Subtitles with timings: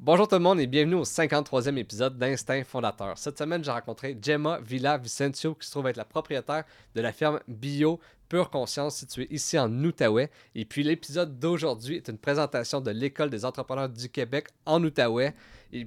[0.00, 3.18] Bonjour tout le monde et bienvenue au 53e épisode d'Instinct Fondateur.
[3.18, 6.62] Cette semaine, j'ai rencontré Gemma Villa Vicencio qui se trouve être la propriétaire
[6.94, 7.98] de la ferme Bio
[8.28, 10.30] Pure Conscience située ici en Outaouais.
[10.54, 15.34] Et puis l'épisode d'aujourd'hui est une présentation de l'École des entrepreneurs du Québec en Outaouais.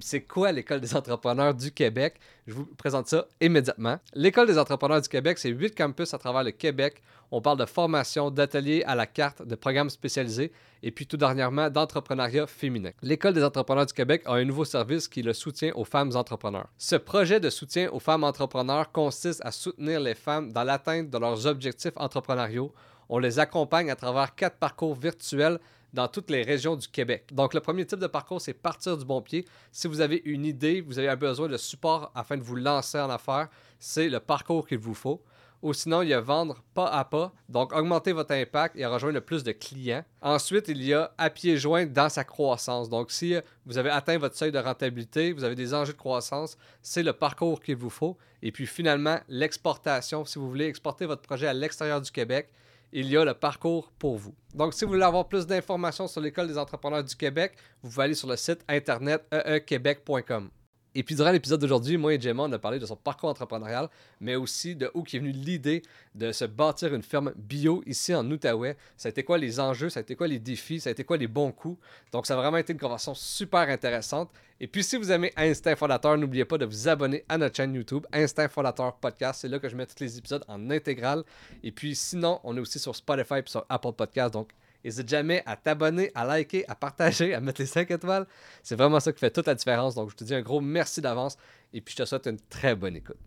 [0.02, 2.20] C'est quoi l'École des entrepreneurs du Québec?
[2.46, 3.98] Je vous présente ça immédiatement.
[4.14, 7.02] L'École des entrepreneurs du Québec, c'est huit campus à travers le Québec.
[7.32, 10.52] On parle de formation, d'ateliers à la carte, de programmes spécialisés
[10.84, 12.92] et puis tout dernièrement d'entrepreneuriat féminin.
[13.02, 16.16] L'École des entrepreneurs du Québec a un nouveau service qui est le soutien aux femmes
[16.16, 16.68] entrepreneurs.
[16.78, 21.18] Ce projet de soutien aux femmes entrepreneurs consiste à soutenir les femmes dans l'atteinte de
[21.18, 22.72] leurs objectifs entrepreneuriaux.
[23.10, 25.60] On les accompagne à travers quatre parcours virtuels
[25.94, 27.30] dans toutes les régions du Québec.
[27.32, 29.46] Donc, le premier type de parcours, c'est partir du bon pied.
[29.72, 33.00] Si vous avez une idée, vous avez un besoin de support afin de vous lancer
[33.00, 33.50] en affaires,
[33.80, 35.24] c'est le parcours qu'il vous faut.
[35.62, 39.14] Ou sinon, il y a vendre pas à pas, donc augmenter votre impact et rejoindre
[39.14, 40.04] le plus de clients.
[40.22, 42.90] Ensuite, il y a à pied joint dans sa croissance.
[42.90, 43.36] Donc, si
[43.68, 47.14] vous avez atteint votre seuil de rentabilité, vous avez des enjeux de croissance, c'est le
[47.14, 48.18] parcours qu'il vous faut.
[48.42, 50.26] Et puis finalement, l'exportation.
[50.26, 52.50] Si vous voulez exporter votre projet à l'extérieur du Québec,
[52.94, 54.36] il y a le parcours pour vous.
[54.54, 58.04] Donc, si vous voulez avoir plus d'informations sur l'École des entrepreneurs du Québec, vous pouvez
[58.04, 60.50] aller sur le site internet eequebec.com.
[60.94, 63.90] Et puis, durant l'épisode d'aujourd'hui, moi et Gemma, on a parlé de son parcours entrepreneurial,
[64.20, 65.84] mais aussi de où est venue l'idée
[66.16, 68.76] de se bâtir une ferme bio ici en Outaouais.
[68.98, 71.06] Ça a été quoi les enjeux, ça a été quoi les défis, ça a été
[71.06, 71.80] quoi les bons coups?
[72.12, 74.30] Donc, ça a vraiment été une conversation super intéressante.
[74.60, 77.74] Et puis, si vous aimez Instinct Fondateur, n'oubliez pas de vous abonner à notre chaîne
[77.74, 79.42] YouTube, Instinct Fondateur Podcast.
[79.42, 81.24] C'est là que je mets tous les épisodes en intégral.
[81.64, 84.34] Et puis, sinon, on est aussi sur Spotify et sur Apple Podcast.
[84.34, 84.50] Donc,
[84.84, 88.26] N'hésite jamais à t'abonner, à liker, à partager, à mettre les 5 étoiles.
[88.64, 89.96] C'est vraiment ça qui fait toute la différence.
[89.96, 91.38] Donc, je te dis un gros merci d'avance
[91.74, 93.18] et puis je te souhaite une très bonne écoute.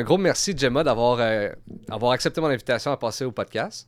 [0.00, 1.50] Un gros merci, Gemma, d'avoir euh,
[1.90, 3.86] avoir accepté mon invitation à passer au podcast.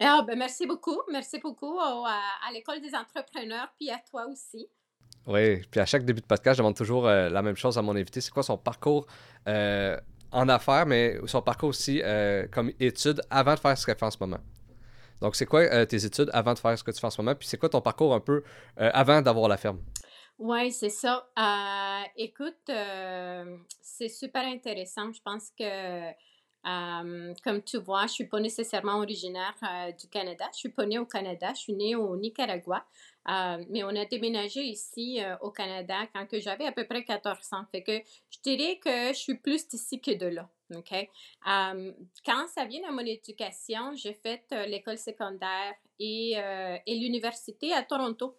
[0.00, 0.98] Ah, ben merci beaucoup.
[1.12, 4.70] Merci beaucoup à, l'École des entrepreneurs, puis à toi aussi.
[5.26, 7.82] Oui, puis à chaque début de podcast, je demande toujours euh, la même chose à
[7.82, 8.22] mon invité.
[8.22, 9.06] C'est quoi son parcours
[9.48, 9.98] euh,
[10.32, 12.00] en affaires, mais son parcours aussi
[12.50, 14.40] comme étude avant de faire ce qu'elle fait en ce moment?
[15.20, 17.34] Donc, c'est quoi tes études avant de faire ce que tu fais en ce moment?
[17.34, 18.42] Puis c'est quoi ton parcours un peu
[18.78, 19.80] avant d'avoir la ferme?
[20.40, 21.28] Oui, c'est ça.
[21.38, 25.12] Euh, écoute, euh, c'est super intéressant.
[25.12, 26.08] Je pense que,
[26.66, 29.54] euh, comme tu vois, je suis pas nécessairement originaire
[30.00, 30.46] du Canada.
[30.54, 31.52] Je suis pas née au Canada.
[31.54, 32.86] Je suis née au Nicaragua.
[33.68, 37.66] mais on a déménagé ici au Canada quand j'avais à peu près 14 ans.
[37.70, 37.98] Fait que
[38.30, 40.48] je dirais que je suis plus d'ici que de là.
[42.24, 46.32] Quand ça vient à mon éducation, j'ai fait l'école secondaire et,
[46.86, 48.38] et l'université à Toronto.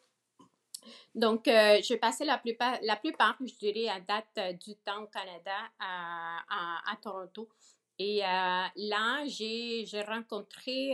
[1.13, 5.03] Donc, euh, j'ai passé la plupart, la plupart, je dirais, à date euh, du temps
[5.03, 7.49] au Canada, à, Toronto.
[7.99, 10.93] Et euh, là, j'ai rencontré,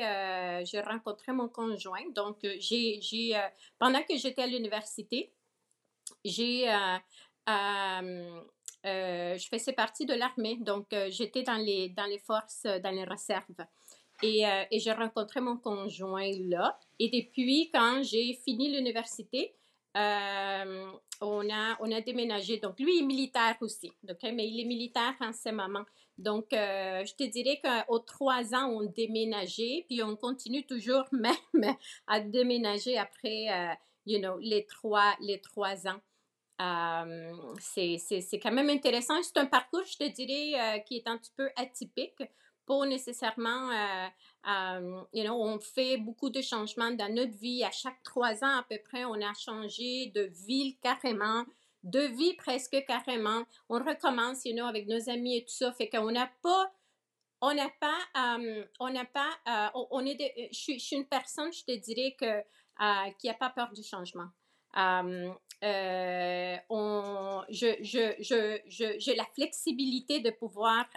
[0.66, 2.04] j'ai rencontré mon conjoint.
[2.14, 3.00] Donc, j'ai,
[3.80, 5.32] pendant que j'étais à l'université,
[6.26, 6.66] j'ai,
[7.48, 10.58] je faisais partie de l'armée.
[10.60, 13.66] Donc, j'étais dans les, dans les forces, dans les réserves.
[14.24, 16.78] Et, et j'ai rencontré mon conjoint là.
[17.00, 19.57] Et depuis, quand j'ai fini l'université,
[19.98, 20.92] euh,
[21.22, 22.58] on, a, déménagé.
[22.58, 25.86] Donc, lui est militaire aussi, mais il est militaire en ce moment.
[26.18, 31.76] Donc, euh, je te dirais qu'aux trois ans, on déménageait, puis on continue toujours même
[32.08, 33.74] à déménager après, euh,
[34.06, 36.00] you know, les trois, trois ans.
[37.60, 39.22] c'est quand même intéressant.
[39.24, 42.22] C'est un parcours, je te dirais, qui est un petit peu atypique
[42.68, 43.70] pas nécessairement,
[44.48, 47.64] euh, euh, you know, on fait beaucoup de changements dans notre vie.
[47.64, 51.46] À chaque trois ans à peu près, on a changé de ville carrément,
[51.84, 53.44] de vie presque carrément.
[53.70, 55.72] On recommence, you know, avec nos amis et tout ça.
[55.74, 56.72] Fait qu'on n'a pas
[57.40, 58.00] on n'a pas,
[58.36, 59.30] euh, on n'a pas,
[59.76, 62.42] on est, je, suis, une personne, je te dirais que
[63.20, 64.30] qui n'a pas peur du changement.
[64.76, 65.36] on,
[67.50, 70.88] je, je, j'ai la flexibilité de pouvoir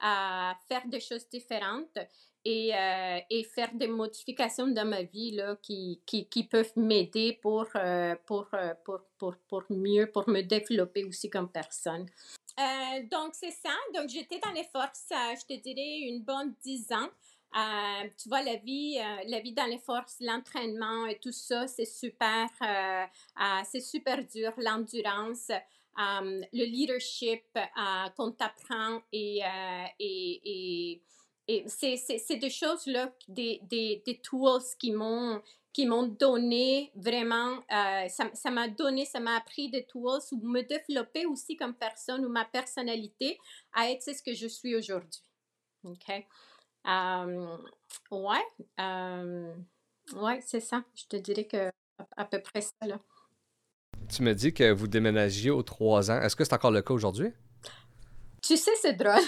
[0.00, 1.98] à faire des choses différentes
[2.44, 7.38] et, euh, et faire des modifications dans ma vie là, qui, qui, qui peuvent m'aider
[7.42, 12.06] pour, euh, pour, euh, pour, pour, pour, mieux, pour me développer aussi comme personne.
[13.10, 13.74] donc, c'est ça.
[13.94, 17.08] Donc, j'étais dans les forces, je te dirais, une bonne dix ans.
[18.16, 22.48] tu vois, la vie, la vie dans les forces, l'entraînement et tout ça, c'est super,
[23.64, 25.50] c'est super dur, l'endurance.
[25.98, 27.44] Le leadership
[28.16, 29.40] qu'on t'apprend et,
[29.98, 31.02] et,
[31.66, 35.42] c'est des choses là, des, tools qui m'ont
[35.72, 41.24] qui m'ont donné vraiment, ça m'a donné, ça m'a appris des tools ou me développer
[41.26, 43.38] aussi comme personne ou ma personnalité
[43.72, 45.22] à être ce que je suis aujourd'hui.
[45.84, 46.08] OK?
[48.10, 48.44] ouais.
[50.16, 50.84] ouais, c'est ça.
[50.94, 51.70] Je te dirais que
[52.16, 53.00] à peu près ça, là.
[54.10, 56.20] Tu me dis que vous déménagiez aux trois ans.
[56.20, 57.30] Est-ce que c'est encore le cas aujourd'hui?
[58.42, 59.20] Tu sais, c'est drôle.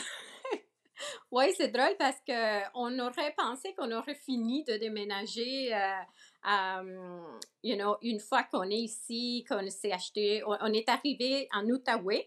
[1.30, 7.22] oui, c'est drôle parce qu'on aurait pensé qu'on aurait fini de déménager, euh,
[7.62, 12.26] you know, une fois qu'on est ici, qu'on s'est acheté, on, est arrivé en Outaouais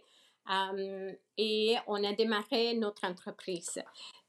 [1.38, 3.82] et on a démarré notre entreprise.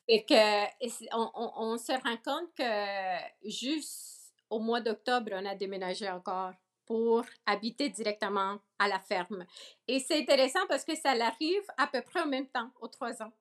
[0.09, 6.09] Et que on, on se rend compte que juste au mois d'octobre, on a déménagé
[6.09, 6.53] encore
[6.87, 9.45] pour habiter directement à la ferme.
[9.89, 13.23] Et c'est intéressant parce que ça arrive à peu près en même temps, aux trois
[13.23, 13.33] ans.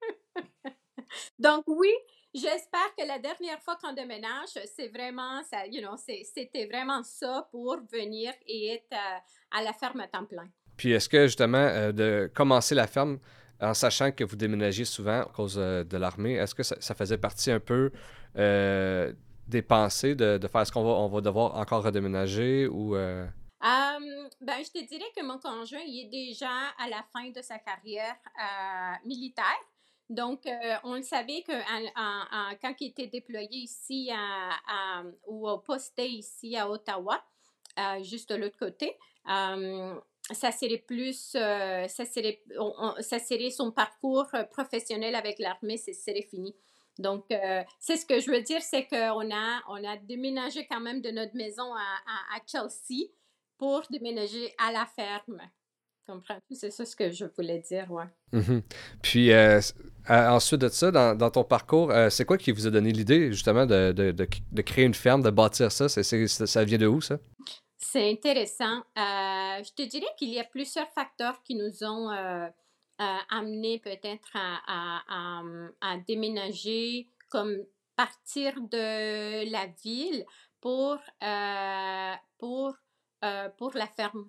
[1.38, 1.92] Donc oui,
[2.34, 7.48] j'espère que la dernière fois qu'on déménage, c'est vraiment ça, you know, c'était vraiment ça
[7.50, 8.96] pour venir et être
[9.50, 10.48] à, la ferme à temps plein.
[10.76, 13.18] Puis est-ce que justement euh, de commencer la ferme
[13.60, 17.18] en sachant que vous déménagiez souvent à cause euh, de l'armée, est-ce que ça, faisait
[17.18, 17.90] partie un peu
[18.36, 19.12] euh,
[19.46, 22.96] des pensées de, faire est-ce qu'on va, on va devoir encore redéménager ou...
[24.40, 27.58] ben, je te dirais que mon conjoint, il est déjà à la fin de sa
[27.58, 28.16] carrière
[29.04, 29.44] militaire.
[30.08, 30.42] Donc,
[30.84, 31.52] on le savait que
[32.60, 37.24] quand il était déployé ici à, ou au poste ici à Ottawa,
[38.02, 38.96] juste de l'autre côté,
[39.26, 42.42] ça serait plus, ça, serait,
[43.00, 46.54] ça serait son parcours professionnel avec l'armée, ce serait fini.
[46.98, 47.26] Donc,
[47.78, 51.10] c'est ce que je veux dire, c'est qu'on a, on a déménagé quand même de
[51.10, 53.10] notre maison à, à Chelsea
[53.58, 55.40] pour déménager à la ferme.
[56.06, 56.54] Comprends-tu?
[56.54, 58.04] C'est ça ce que je voulais dire, ouais.
[58.32, 58.62] Mm-hmm.
[59.02, 59.60] Puis, euh,
[60.08, 63.66] ensuite de ça, dans, ton parcours, euh, c'est quoi qui vous a donné l'idée, justement,
[63.66, 65.88] de, de, de, créer une ferme, de bâtir ça?
[65.88, 67.18] ça vient de où, ça?
[67.76, 68.78] C'est intéressant.
[68.96, 72.10] Euh, je te dirais qu'il y a plusieurs facteurs qui nous ont
[72.98, 77.64] amenés peut-être à, déménager, comme
[77.96, 80.24] partir de la ville
[80.60, 80.98] pour,
[82.38, 82.74] pour,
[83.56, 84.28] pour la ferme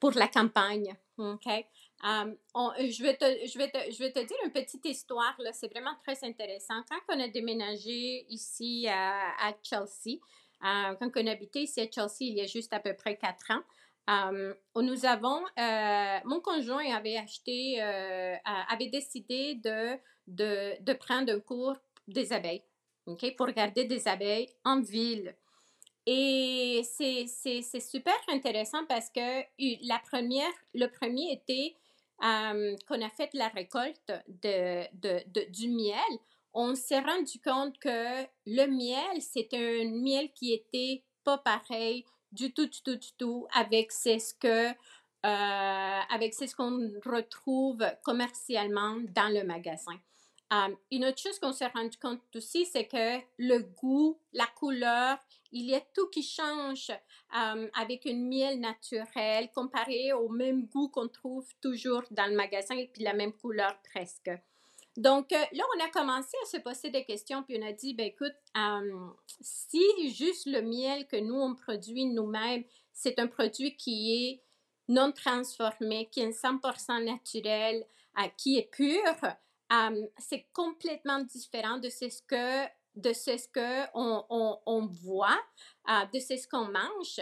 [0.00, 0.94] pour la campagne.
[1.18, 5.52] Je, vais te, je, vais te, je vais te dire une petite histoire, là.
[5.52, 6.82] c'est vraiment très intéressant.
[6.88, 10.18] Quand on a déménagé ici à, à Chelsea,
[10.60, 13.62] quand on habitait ici à Chelsea il y a juste à peu près quatre ans,
[14.76, 18.36] nous avons, euh, mon conjoint avait acheté, euh,
[18.68, 21.76] avait décidé de, de, de, prendre un cours
[22.06, 22.64] des abeilles,
[23.36, 25.34] pour garder des abeilles en ville.
[26.06, 29.42] Et c'est super intéressant parce que
[29.86, 31.76] la première, le premier été
[32.18, 36.18] qu'on a fait la récolte de, de, du miel,
[36.54, 42.52] on s'est rendu compte que le miel, c'est un miel qui était pas pareil du
[42.52, 44.68] tout, du tout, du tout avec ce que
[45.26, 49.98] euh, avec ce qu'on retrouve commercialement dans le magasin
[50.90, 55.18] une autre chose qu'on s'est rendu compte aussi, c'est que le goût, la couleur,
[55.52, 56.90] il y a tout qui change
[57.30, 62.88] avec une miel naturelle comparé au même goût qu'on trouve toujours dans le magasin et
[62.88, 64.30] puis la même couleur presque.
[64.98, 67.94] Donc euh, là, on a commencé à se poser des questions, puis on a dit,
[67.94, 68.34] ben écoute,
[69.40, 69.80] si
[70.12, 74.42] juste le miel que nous, on produit nous-mêmes, c'est un produit qui est
[74.88, 77.86] non transformé, qui est 100% naturel,
[78.36, 79.14] qui est pur,
[80.18, 85.40] c'est complètement différent de ce que de ce que on voit,
[86.12, 87.20] de ce qu'on mange.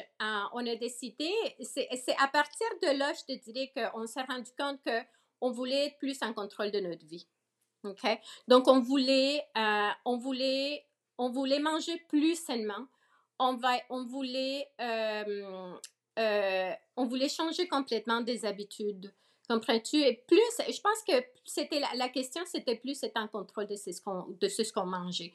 [0.55, 1.31] on a décidé,
[1.61, 4.81] c'est à partir de là, je te dirais qu'on s'est rendu compte
[5.39, 7.29] qu'on voulait être plus en contrôle de notre vie.
[8.49, 9.43] Donc, on voulait,
[10.05, 10.85] on voulait,
[11.19, 12.87] on voulait manger plus sainement.
[13.39, 14.69] On, va, on voulait,
[16.97, 19.13] on voulait changer complètement des habitudes.
[19.49, 19.99] Comprends-tu?
[19.99, 24.01] Et plus, je pense que c'était la, question, c'était plus être en contrôle de ce
[24.03, 25.33] qu'on, de ce qu'on mangeait.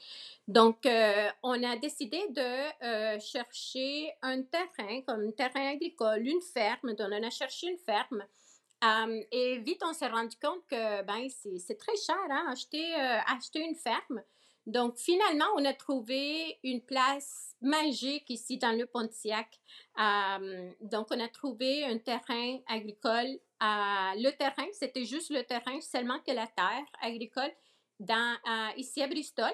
[0.49, 6.41] Donc, euh, on a décidé de euh, chercher un terrain, comme un terrain agricole, une
[6.41, 6.93] ferme.
[6.93, 8.25] Donc, on a cherché une ferme.
[8.83, 13.59] Euh, et vite, on s'est rendu compte que ben, c'est, très cher, hein, acheter, acheter
[13.59, 14.21] une ferme.
[14.65, 19.59] Donc, finalement, on a trouvé une place magique ici dans le Pontiac.
[20.81, 26.31] donc, on a trouvé un terrain agricole le terrain, c'était juste le terrain, seulement que
[26.31, 27.51] la terre agricole
[28.77, 29.51] ici à Bristol.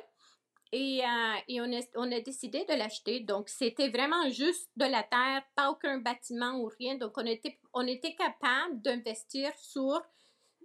[0.72, 1.02] Et,
[1.48, 3.22] et on, a, on, a, décidé de l'acheter.
[3.22, 6.96] Donc, c'était vraiment juste de la terre, pas aucun bâtiment ou rien.
[6.96, 10.02] Donc, on était, on était capable d'investir sur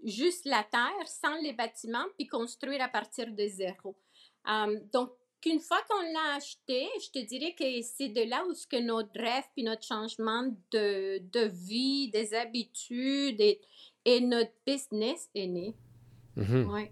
[0.04, 3.96] juste la terre sans les bâtiments, puis construire à partir de zéro.
[4.92, 8.66] donc, qu'une fois qu'on l'a acheté, je te dirais que c'est de là où ce
[8.66, 13.60] que notre rêve puis notre changement de, de vie, des habitudes et,
[14.04, 15.74] et, notre business est né.
[16.36, 16.72] Mm-hmm.
[16.72, 16.82] Oui.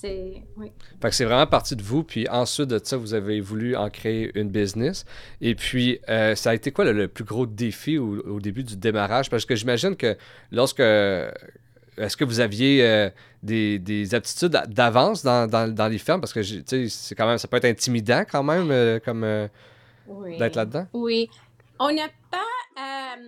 [0.00, 0.72] C'est oui.
[1.10, 4.48] c'est vraiment parti de vous, puis ensuite de ça, vous avez voulu en créer une
[4.48, 5.04] business.
[5.42, 8.78] Et puis, euh, ça a été quoi le, plus gros défi au, au, début du
[8.78, 9.28] démarrage?
[9.28, 10.16] Parce que j'imagine que
[10.52, 13.10] lorsque est-ce que vous aviez euh,
[13.42, 16.22] des, des, aptitudes d'avance dans, dans, dans, les fermes?
[16.22, 19.20] Parce que c'est quand même, ça peut être intimidant quand même euh, comme
[20.38, 20.86] d'être là-dedans.
[20.94, 21.28] Oui.
[21.78, 23.18] On n'a pas,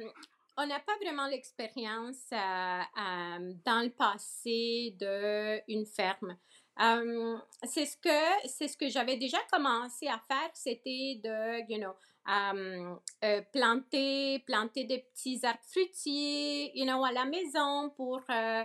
[0.56, 6.34] on n'a pas vraiment l'expérience dans le passé d'une ferme.
[6.78, 11.94] C'est ce que c'est ce que j'avais déjà commencé à faire, c'était de, you know,
[12.28, 18.64] euh, planter, planter des petits arbres fruitiers, you know, à la maison pour, euh,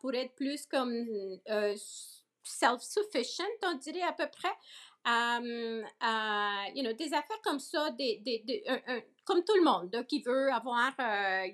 [0.00, 0.92] pour être plus comme
[1.50, 1.74] euh,
[2.42, 4.52] self-sufficient, on dirait à peu près.
[5.06, 8.64] You know, des affaires comme ça, des, des,
[9.24, 10.92] comme tout le monde qui veut avoir,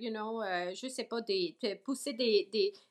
[0.01, 0.43] you know,
[0.75, 2.49] je sais pas, des, pousser des,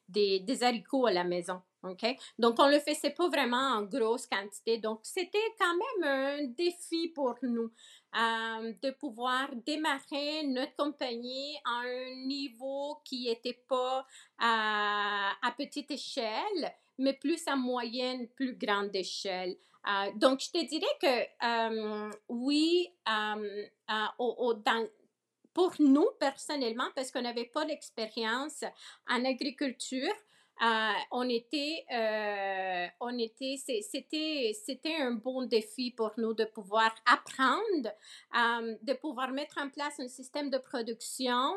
[0.08, 1.62] des, haricots à la maison.
[1.84, 2.06] OK?
[2.38, 4.80] Donc, on le faisait pas vraiment en grosse quantité.
[4.80, 5.74] Donc, c'était quand
[6.04, 7.72] même un défi pour nous.
[8.16, 14.04] Euh, de pouvoir démarrer notre compagnie à un niveau qui n'était pas
[14.40, 19.58] à, petite échelle, mais plus à moyenne, plus grande échelle.
[19.88, 24.88] Euh, donc, je te dirais que euh, oui, dans,
[25.54, 28.64] pour nous personnellement, parce qu'on n'avait pas d'expérience
[29.08, 30.14] en agriculture,
[30.62, 36.94] euh, on était, euh, on était, c'était, c'était un bon défi pour nous de pouvoir
[37.06, 37.94] apprendre,
[38.36, 41.54] euh, de pouvoir mettre en place un système de production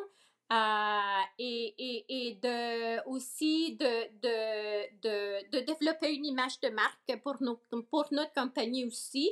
[1.39, 7.43] et, et, et, de, aussi de, de, de, de, développer une image de marque pour,
[7.43, 7.57] nos,
[7.91, 9.31] pour notre compagnie aussi.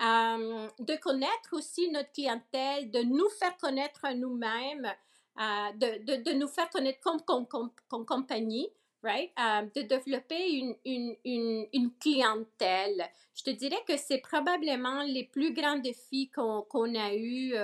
[0.00, 4.90] de connaître aussi notre clientèle, de nous faire connaître nous-mêmes,
[5.38, 8.68] de, de, de, nous faire connaître comme, comme, comme, compagnie.
[9.08, 13.08] Euh, de développer une, une, une, une, clientèle.
[13.34, 17.54] Je te dirais que c'est probablement les plus grands défis qu'on a eu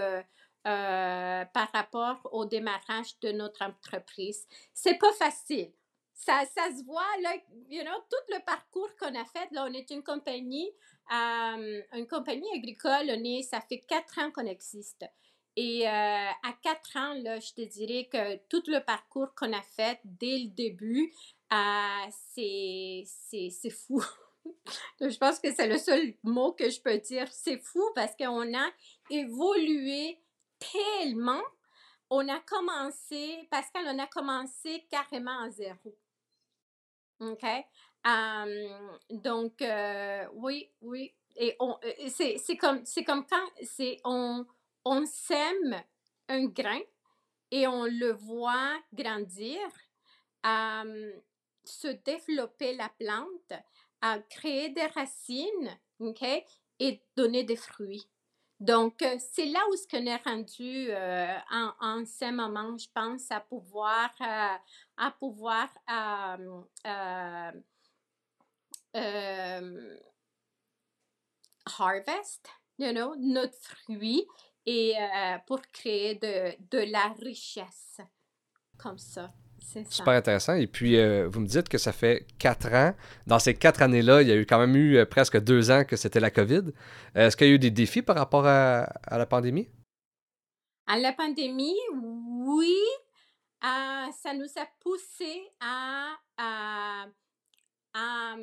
[0.66, 4.47] euh, euh, par rapport au démarrage de notre entreprise.
[4.73, 5.73] C'est pas facile.
[6.14, 7.35] Ça, ça se voit, là,
[7.69, 9.50] you know, tout le parcours qu'on a fait.
[9.50, 10.71] Là, on est une compagnie,
[11.11, 13.07] une compagnie agricole.
[13.09, 15.04] On est, ça fait quatre ans qu'on existe.
[15.57, 19.99] Et à quatre ans, là, je te dirais que tout le parcours qu'on a fait
[20.04, 21.12] dès le début,
[22.35, 24.02] c'est, fou.
[25.00, 27.26] je pense que c'est le seul mot que je peux dire.
[27.33, 28.71] C'est fou parce qu'on a
[29.11, 30.19] évolué
[30.73, 31.42] tellement.
[32.11, 35.97] On a commencé, Pascal, on a commencé carrément à zéro.
[37.21, 37.45] OK?
[39.11, 41.14] donc, euh, oui, oui.
[41.37, 44.45] Et on, euh, c'est, c'est, comme, c'est comme quand c'est, on,
[44.85, 45.83] on sème
[46.28, 46.81] un grain
[47.50, 49.61] et on le voit grandir
[51.64, 53.52] se développer la plante,
[54.00, 55.78] à créer des racines,
[56.81, 58.09] et donner des fruits.
[58.62, 61.37] Donc, euh, c'est là où ce qu'on est rendu euh,
[61.81, 64.57] en, ce moment, je pense, à pouvoir, euh,
[64.99, 65.69] à pouvoir
[71.76, 74.28] harvest, you know, notre fruit
[74.64, 74.95] et
[75.49, 77.99] pour créer de, de la richesse
[78.78, 79.33] comme ça.
[79.88, 80.54] Super intéressant.
[80.54, 82.95] Et puis, euh, vous me dites que ça fait quatre ans.
[83.26, 85.85] Dans ces quatre années-là, il y a eu quand même eu euh, presque deux ans
[85.85, 86.73] que c'était la COVID.
[87.14, 89.69] Est-ce qu'il y a eu des défis par rapport à, la pandémie?
[90.87, 92.76] À la pandémie, oui.
[93.64, 97.07] Euh, ça nous a poussé à, à,
[97.95, 98.37] à,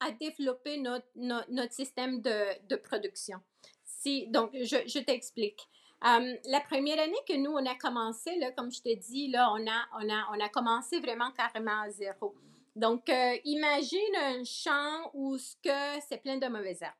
[0.00, 3.40] à développer notre, notre, système de, de, production.
[3.84, 5.68] Si, donc, je, je t'explique
[6.02, 9.66] la première année que nous, on a commencé, là, comme je te dis, là, on
[9.66, 12.34] a, on, a, on a commencé vraiment carrément à zéro.
[12.74, 16.94] Donc, euh, imagine un champ où ce que c'est plein de mauvaises herbes.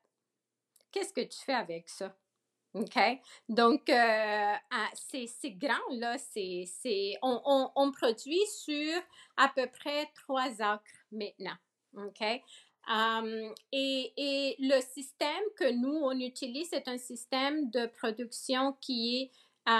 [0.90, 2.14] Qu'est-ce que tu fais avec ça?
[2.74, 2.98] OK?
[3.48, 4.54] Donc, euh,
[5.10, 6.16] c'est grand, là.
[6.18, 9.00] C'est, on, on, on, produit sur
[9.36, 11.56] à peu près trois acres maintenant.
[11.96, 12.22] OK?
[12.88, 19.30] Et, et, le système que nous, on utilise, c'est un système de production qui
[19.66, 19.72] est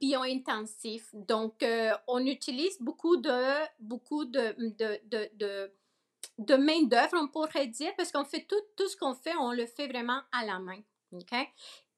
[0.00, 1.08] bio-intensif.
[1.12, 1.64] Donc,
[2.06, 5.00] on utilise beaucoup de, beaucoup de, de,
[5.34, 5.72] de,
[6.38, 9.66] de, main-d'œuvre, on pourrait dire, parce qu'on fait tout, tout ce qu'on fait, on le
[9.66, 10.80] fait vraiment à la main.
[11.12, 11.34] OK?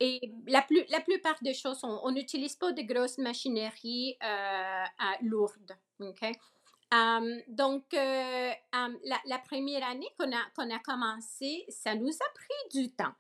[0.01, 4.85] Et la, plus, la plupart des choses, on n'utilise pas de grosses machineries euh,
[5.23, 5.79] lourdes.
[7.49, 12.81] Donc, euh, la, la, première année qu'on a, qu'on a commencé, ça nous a pris
[12.81, 13.15] du temps.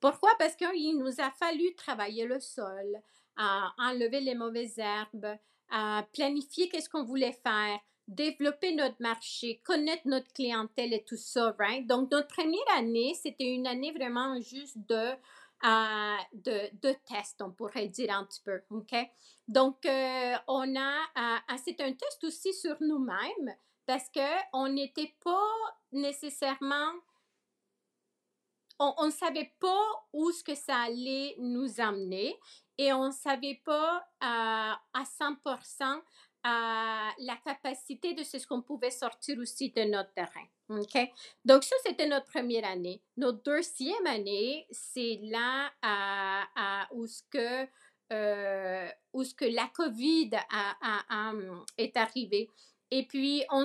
[0.00, 0.30] Pourquoi?
[0.38, 3.00] Parce qu'il nous a fallu travailler le sol,
[3.36, 5.36] enlever les mauvaises herbes,
[6.12, 11.86] planifier qu'est-ce qu'on voulait faire, développer notre marché, connaître notre clientèle et tout ça, right?
[11.86, 15.10] Donc, notre première année, c'était une année vraiment juste de,
[15.64, 18.94] euh, de, de test, on pourrait dire un petit peu, OK?
[19.48, 25.50] Donc, euh, on a, euh, c'est un test aussi sur nous-mêmes parce qu'on n'était pas
[25.92, 26.92] nécessairement
[28.80, 32.38] on ne savait pas où ce que ça allait nous amener
[32.76, 36.00] et on ne savait pas à 100%
[36.44, 40.46] la capacité de ce qu'on pouvait sortir aussi de notre terrain.
[40.68, 40.98] OK?
[41.44, 43.00] Donc, ça, c'était notre première année.
[43.16, 45.70] Notre deuxième année, c'est là
[46.92, 47.66] où, ce que,
[48.12, 51.32] euh, où ce que la COVID a,
[51.76, 52.48] est arrivée.
[52.90, 53.64] Et puis, on,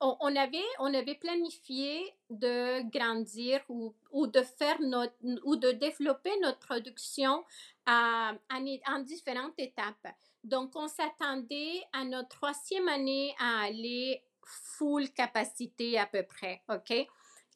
[0.00, 5.14] on, avait, on avait planifié de grandir ou, ou, de faire notre,
[5.44, 7.42] ou de développer notre production
[7.86, 10.08] en, en différentes étapes.
[10.44, 16.92] Donc, on s'attendait à notre troisième année à aller full capacité à peu près, OK?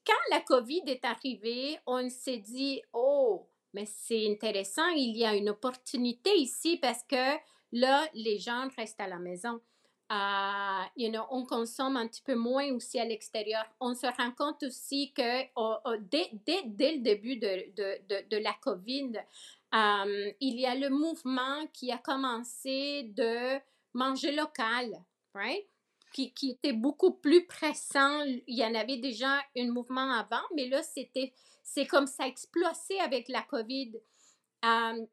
[0.06, 5.34] Quand la COVID est arrivée, on s'est dit, oh, mais c'est intéressant, il y a
[5.34, 7.36] une opportunité ici parce que
[7.72, 9.60] là, les gens restent à la maison.
[10.10, 13.64] Uh, you know, on consomme un petit peu moins aussi à l'extérieur.
[13.80, 18.28] On se rend compte aussi que oh, oh, dès, dès, dès, le début de, de,
[18.28, 19.12] de la COVID,
[19.74, 23.58] um, il y a le mouvement qui a commencé de
[23.92, 24.92] manger local,
[25.34, 25.66] right?
[26.12, 28.22] Qui, qui, était beaucoup plus pressant.
[28.46, 31.32] Il y en avait déjà un mouvement avant, mais là, c'était,
[31.64, 33.92] c'est comme ça explosé avec la COVID.
[34.62, 35.06] Um,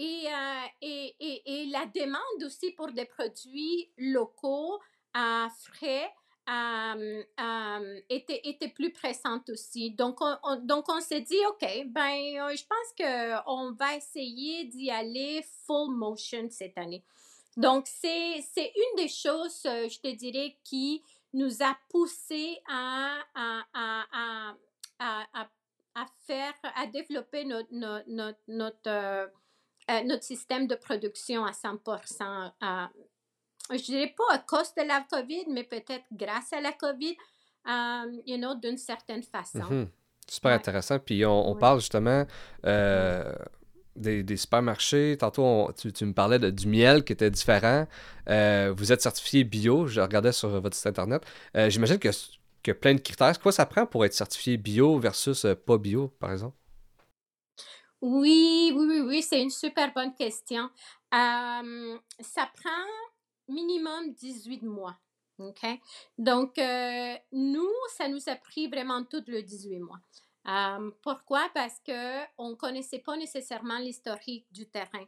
[0.00, 4.80] euh, et, et, et, la demande aussi pour des produits locaux,
[5.14, 6.10] à frais,
[8.08, 9.92] était, était, plus pressante aussi.
[9.92, 14.90] Donc, on, donc on s'est dit, OK, ben, euh, je pense qu'on va essayer d'y
[14.90, 17.04] aller full motion cette année.
[17.56, 21.02] Donc, c'est une des choses, euh, je te dirais, qui
[21.32, 24.56] nous a poussé à, à, à,
[24.98, 27.72] à, faire, à développer notre,
[28.06, 29.30] notre, notre
[29.90, 32.86] euh, notre système de production à 100 euh,
[33.72, 37.16] Je dirais pas à cause de la COVID, mais peut-être grâce à la COVID,
[37.68, 39.58] euh, you know, d'une certaine façon.
[39.58, 39.86] Mm-hmm.
[40.28, 40.98] Super intéressant.
[40.98, 42.26] Puis on, parle justement
[42.64, 45.16] des, des, supermarchés.
[45.18, 47.86] Tantôt, tu, tu, me parlais de, du miel qui était différent.
[48.26, 51.22] vous êtes certifié bio, je regardais sur votre site internet.
[51.54, 52.08] J'imagine que,
[52.62, 53.38] que plein de critères.
[53.40, 56.56] Quoi ça prend pour être certifié bio versus pas bio, par exemple?
[58.02, 60.68] Oui, oui, oui, oui, c'est une super bonne question.
[61.12, 62.86] ça prend
[63.48, 64.96] minimum 18 mois.
[65.38, 65.66] OK?
[66.18, 70.00] Donc, euh, nous, ça nous a pris vraiment tout le 18 mois.
[71.02, 71.48] pourquoi?
[71.54, 75.06] Parce qu'on ne connaissait pas nécessairement l'historique du terrain.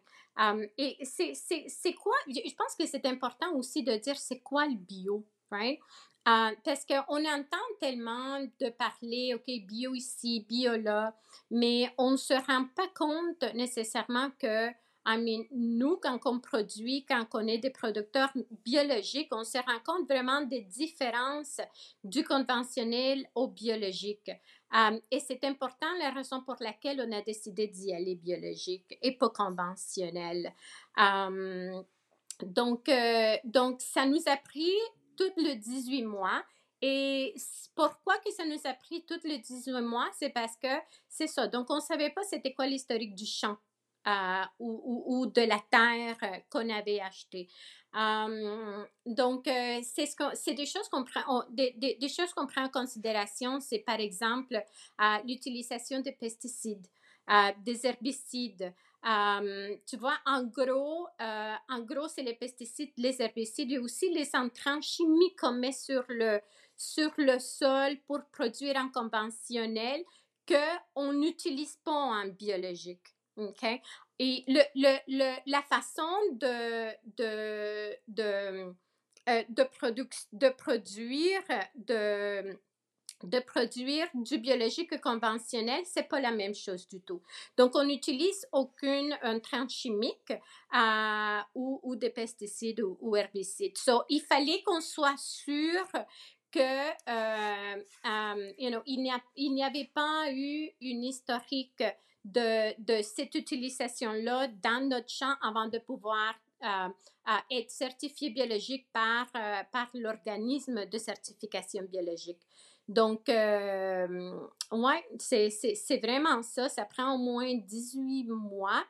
[0.78, 2.16] et c'est quoi?
[2.28, 5.78] Je pense que c'est important aussi de dire c'est quoi le bio, right?
[6.26, 11.14] Euh, parce qu'on entend tellement de parler, OK, bio ici, bio là,
[11.50, 14.70] mais on ne se rend pas compte nécessairement que,
[15.06, 18.32] I mean, nous, quand on produit, quand on est des producteurs
[18.64, 21.60] biologiques, on se rend compte vraiment des différences
[22.02, 24.30] du conventionnel au biologique.
[24.74, 29.12] Euh, et c'est important la raison pour laquelle on a décidé d'y aller biologique et
[29.12, 30.52] pas conventionnel.
[30.98, 31.82] Euh,
[32.42, 32.90] donc,
[33.44, 34.72] donc, ça nous a pris
[35.16, 36.42] tout le 18 mois.
[36.80, 37.34] Et
[37.74, 40.08] pourquoi que ça nous a pris tout le 18 mois?
[40.18, 40.68] C'est parce que
[41.08, 41.46] c'est ça.
[41.46, 43.56] Donc, on ne savait pas c'était quoi l'historique du champ
[44.58, 47.48] ou, de la terre euh, qu'on avait acheté.
[47.94, 53.60] Hum, donc, euh, c'est ce des choses qu'on prend, des, des, choses prend en considération.
[53.60, 54.62] C'est par exemple
[55.24, 56.86] l'utilisation des pesticides,
[57.64, 58.74] des herbicides,
[59.86, 64.30] tu vois, en gros, euh, en gros, c'est les pesticides, les herbicides et aussi les
[64.34, 66.40] entrants chimiques qu'on met sur le,
[66.76, 70.02] sur le sol pour produire en conventionnel
[70.48, 73.13] qu'on n'utilise pas en biologique.
[73.36, 73.64] OK?
[74.18, 78.74] Et le, le, le, la façon de, de, de,
[79.28, 81.42] euh, de, de produire
[81.74, 82.56] de,
[83.22, 87.22] de produire du biologique conventionnel, c'est pas la même chose du tout.
[87.56, 90.32] Donc, on n'utilise aucune un chimique
[90.74, 93.78] euh, ou, ou, des pesticides ou, herbicides.
[93.78, 95.86] So, il fallait qu'on soit sûr
[96.50, 98.82] que euh, euh, you know,
[99.54, 101.82] n'y avait pas eu une historique
[102.24, 106.34] de, cette utilisation-là dans notre champ avant de pouvoir
[107.50, 109.30] être certifié biologique par,
[109.72, 112.40] par l'organisme de certification biologique.
[112.88, 114.38] Donc, euh,
[115.18, 116.68] c'est vraiment ça.
[116.68, 118.84] Ça prend au moins 18 mois.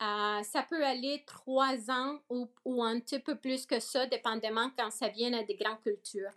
[0.00, 4.92] Euh, ça peut aller trois ans ou, un petit peu plus que ça, dépendamment quand
[4.92, 6.30] ça vient à des grandes cultures.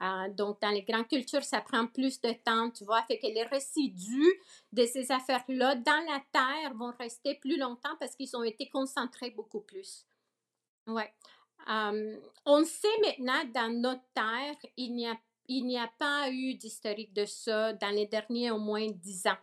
[0.00, 3.02] Euh, donc, dans les grandes cultures, ça prend plus de temps, tu vois.
[3.02, 4.40] Fait que les résidus
[4.72, 9.30] de ces affaires-là dans la terre vont rester plus longtemps parce qu'ils ont été concentrés
[9.30, 10.06] beaucoup plus.
[10.86, 11.12] Ouais.
[12.46, 17.90] on sait maintenant dans notre terre, il n'y a pas eu d'historique de ça dans
[17.90, 19.36] les derniers au moins 10 ans.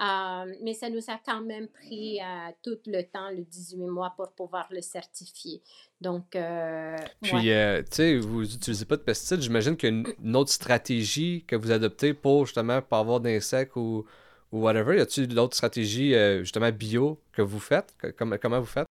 [0.00, 4.14] Euh, mais ça nous a quand même pris euh, tout le temps, le 18 mois,
[4.16, 5.62] pour pouvoir le certifier.
[6.00, 9.40] Donc, euh, Puis, tu sais, vous n'utilisez pas de pesticides.
[9.40, 13.76] J'imagine qu'il y a une, autre stratégie que vous adoptez pour justement pas avoir d'insectes
[13.76, 14.04] ou,
[14.50, 14.96] ou whatever.
[14.96, 17.94] Y a-t-il d'autres stratégies justement bio que vous faites?
[18.16, 18.86] comment vous faites?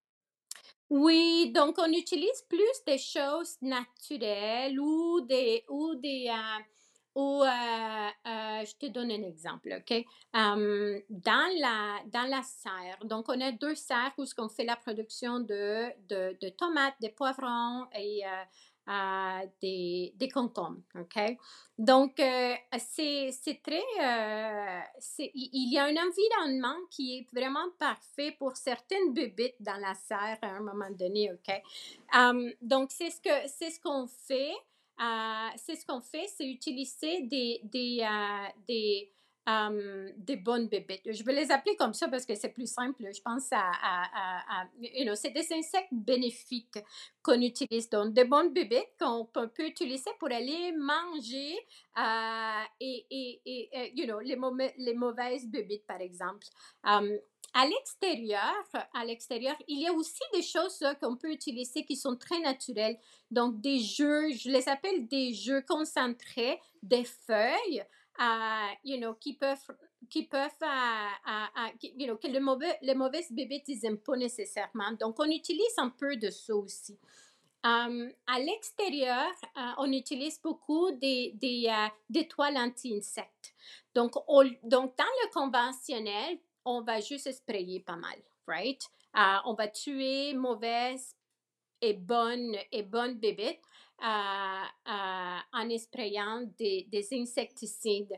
[0.92, 6.64] Oui, donc on utilise plus des choses naturelles ou des ou des euh,
[7.15, 10.06] ou euh, euh, je te donne un exemple, ok?
[10.34, 15.39] dans la dans la serre, donc on a deux serres où on fait la production
[15.39, 18.24] de, de, tomates, de poivrons et
[19.62, 20.82] des, des concombres.
[20.95, 21.38] OK?
[21.78, 23.82] Donc, euh, c'est très.
[24.02, 24.80] Euh,
[25.34, 30.38] il y a un environnement qui est vraiment parfait pour certaines bébites dans la serre
[30.41, 31.32] à un moment donné.
[31.32, 31.62] OK?
[32.62, 34.54] Donc, c'est ce c'est ce qu'on fait.
[35.02, 38.06] Euh, c'est ce qu'on fait, c'est utiliser des, des,
[38.68, 39.12] des
[40.18, 41.02] des bonnes bébêtes.
[41.06, 43.04] Je vais les appeler comme ça parce que c'est plus simple.
[43.14, 46.78] Je pense à, à, you know, c'est des insectes bénéfiques
[47.24, 47.90] qu'on utilise.
[47.90, 51.58] Donc, des bonnes bébêtes qu'on peut utiliser pour aller manger
[51.98, 54.38] euh, et, et, et, you know, les,
[54.78, 56.46] les mauvaises bébêtes, par exemple.
[57.54, 62.16] À l'extérieur, à l'extérieur, il y a aussi des choses qu'on peut utiliser qui sont
[62.16, 62.98] très naturelles.
[63.30, 67.84] Donc, des jeux, je les appelle des jeux concentrés, des feuilles
[68.84, 69.58] you know, qui peuvent,
[70.10, 70.50] qui peuvent,
[71.82, 74.92] you know, que le mauvais, les mauvaises bébés n'aiment pas nécessairement.
[75.00, 76.98] Donc, on utilise un peu de ça aussi.
[77.64, 83.54] à l'extérieur, euh, on utilise beaucoup des, des, euh, des toiles anti-insectes.
[83.94, 84.14] Donc,
[84.64, 88.82] donc, dans le conventionnel, on va juste sprayer pas mal, right?
[89.15, 91.15] Euh, on va tuer mauvaises
[91.82, 93.60] et bonnes et bonnes bébés
[94.02, 98.13] en sprayant des, des insecticides.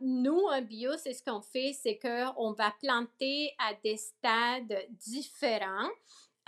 [0.00, 5.90] Nous, en bio, c'est ce qu'on fait, c'est qu'on va planter à des stades différents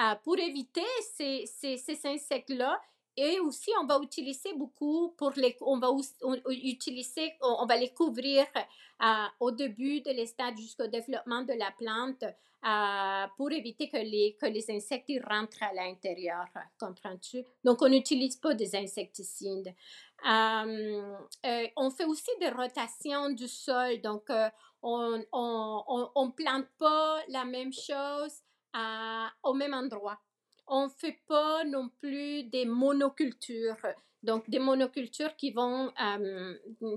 [0.00, 2.80] euh, pour éviter ces insectes-là
[3.22, 5.88] et aussi, on va utiliser beaucoup pour les, on va
[6.48, 12.24] utiliser, on va les couvrir euh, au début de l'estade jusqu'au développement de la plante
[12.24, 16.46] euh, pour éviter que les, que les insectes rentrent à l'intérieur.
[16.78, 17.44] Comprends-tu?
[17.62, 19.74] Donc, on n'utilise pas des insecticides.
[20.26, 21.16] Euh,
[21.76, 24.00] on fait aussi des rotations du sol.
[24.00, 24.30] Donc,
[24.82, 28.42] on ne on, on, plante pas la même chose
[29.42, 30.18] au même endroit
[30.70, 33.76] on ne fait pas non plus des monocultures.
[34.22, 36.54] Donc, des monocultures qui vont, euh,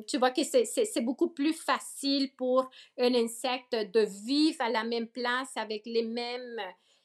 [0.08, 5.08] tu vois que c'est beaucoup plus facile pour un insecte de vivre à la même
[5.08, 6.60] place avec les mêmes,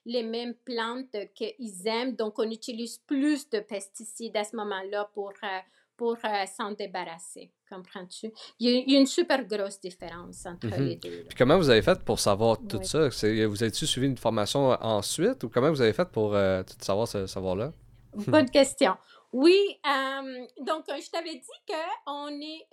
[0.05, 2.17] les mêmes plantes qu'ils aiment.
[2.17, 5.59] Donc, on utilise plus de pesticides à ce moment-là pour, euh,
[5.99, 7.51] pour euh, s'en débarrasser.
[7.69, 8.33] Comprends-tu?
[8.61, 10.87] Il, y a une super grosse différence entre mhm.
[10.87, 11.25] les deux.
[11.29, 13.09] Puis comment vous avez fait pour savoir tout ça?
[13.09, 17.07] Vous avez-tu suivi une formation ensuite ou comment vous avez fait pour euh, tout savoir
[17.09, 17.73] ce savoir-là?
[18.15, 18.97] Bonne question.
[19.33, 22.67] Oui, euh, donc je t'avais dit qu'on est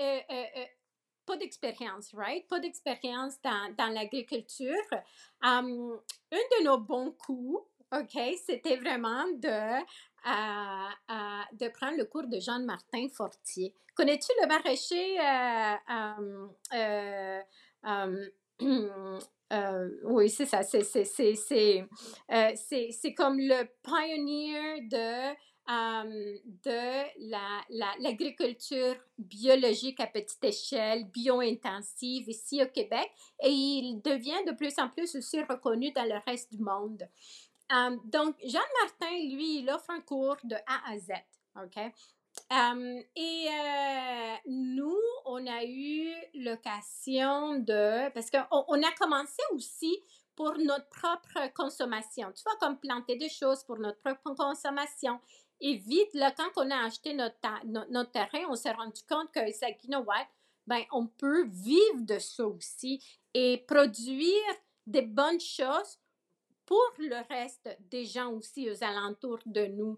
[1.25, 2.47] pas d'expérience, right?
[2.47, 4.75] Pas d'expérience dans, dans l'agriculture.
[5.41, 7.59] un de nos bons coups,
[7.91, 9.83] OK, c'était vraiment de
[10.25, 13.73] de prendre le cours de Jean-Martin Fortier.
[13.95, 15.19] Connais-tu le maraîcher?
[15.21, 15.77] Euh,
[16.73, 17.39] euh,
[19.53, 20.63] euh, oui, c'est ça.
[20.63, 20.83] C'est,
[22.55, 25.33] c'est, comme le pionnier de,
[26.65, 27.61] de la,
[27.99, 33.09] l'agriculture biologique à petite échelle, bio-intensive ici au Québec.
[33.43, 37.07] Et il devient de plus en plus aussi reconnu dans le reste du monde.
[37.71, 41.11] Euh, donc, Jean-Martin, lui, il offre un cours de A à Z.
[41.63, 41.79] OK?
[43.15, 43.47] et
[44.45, 50.03] nous, on a eu l'occasion de, parce qu'on on a commencé aussi
[50.35, 52.31] pour notre propre consommation.
[52.33, 55.19] Tu vois, comme planter des choses pour notre propre consommation.
[55.61, 59.39] Et vite, là, quand on a acheté notre, notre, terrain, on s'est rendu compte que
[59.53, 60.27] c'est, you know what,
[60.67, 63.01] ben, on peut vivre de ça aussi
[63.33, 64.53] et produire
[64.85, 65.99] des bonnes choses
[66.65, 69.97] pour le reste des gens aussi aux alentours de nous.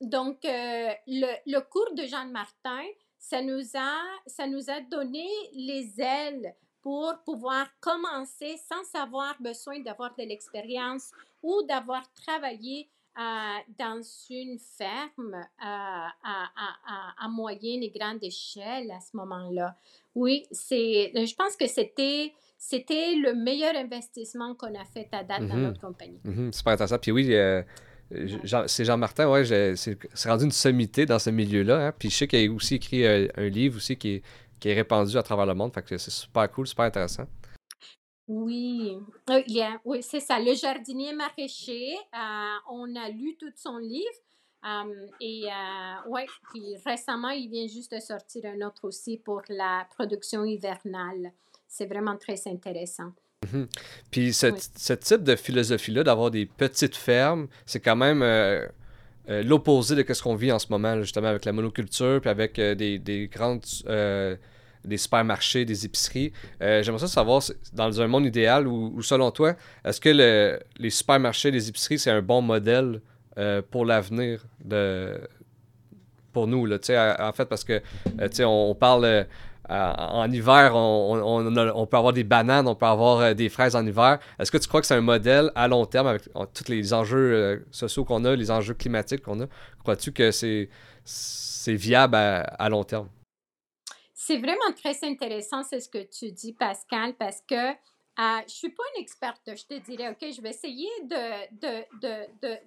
[0.00, 2.84] donc, euh, le, le, cours de Jean Martin,
[3.18, 9.80] ça nous a, ça nous a donné les ailes pour pouvoir commencer sans avoir besoin
[9.80, 11.10] d'avoir de l'expérience
[11.42, 18.90] ou d'avoir travaillé euh, dans une ferme euh, à, à, à, moyenne et grande échelle
[18.90, 19.76] à ce moment-là.
[20.16, 22.34] Oui, c'est, je pense que c'était,
[22.66, 25.60] c'était le meilleur investissement qu'on a fait à date dans mm-hmm.
[25.60, 26.20] notre compagnie.
[26.24, 26.52] Mm-hmm.
[26.52, 26.98] Super intéressant.
[26.98, 27.62] Puis oui, euh,
[28.66, 31.88] c'est Jean-Martin, ouais, c'est rendu une sommité dans ce milieu-là.
[31.88, 31.92] Hein.
[31.98, 34.22] Puis je sais qu'il a aussi écrit un livre aussi qui est
[34.64, 35.74] qui est répandu à travers le monde.
[35.74, 37.26] Fait que c'est super cool, super intéressant.
[38.26, 38.96] Oui,
[39.28, 39.42] euh,
[39.84, 40.38] oui c'est ça.
[40.40, 44.08] Le jardinier maraîcher, euh, on a lu tout son livre.
[44.64, 45.44] Euh, et
[46.08, 51.32] oui, puis récemment, il vient juste de sortir un autre aussi pour la production hivernale.
[51.76, 53.12] C'est vraiment très intéressant.
[53.52, 53.66] Mhm.
[54.12, 58.68] Puis ce, type de philosophie-là, d'avoir des petites fermes, c'est quand même euh,
[59.26, 62.76] l'opposé de ce qu'on vit en ce moment, justement, avec la monoculture, puis avec euh,
[62.76, 63.64] des, des, grandes.
[63.88, 64.36] Euh,
[64.84, 66.30] des supermarchés, des épiceries.
[66.60, 71.50] J'aimerais ça savoir, dans un monde idéal, ou selon toi, est-ce que le, les supermarchés,
[71.50, 73.00] les épiceries, c'est un bon modèle
[73.70, 75.18] pour l'avenir de
[76.34, 76.76] pour nous, là,
[77.18, 77.80] en fait, parce que,
[78.40, 79.26] on, on parle
[79.68, 84.18] en hiver, on, peut avoir des bananes, on peut avoir euh, des fraises en hiver.
[84.38, 86.22] Est-ce que tu crois que c'est un modèle à long terme avec
[86.52, 89.46] tous les enjeux euh, sociaux qu'on a, les enjeux climatiques qu'on a?
[89.80, 90.68] Crois-tu que c'est,
[91.66, 93.08] viable à, long terme?
[94.12, 97.74] C'est vraiment très intéressant, c'est ce que tu dis, Pascal, parce que euh,
[98.16, 99.42] je ne suis pas une experte.
[99.46, 102.26] Je te dirais, OK, je vais essayer de, de,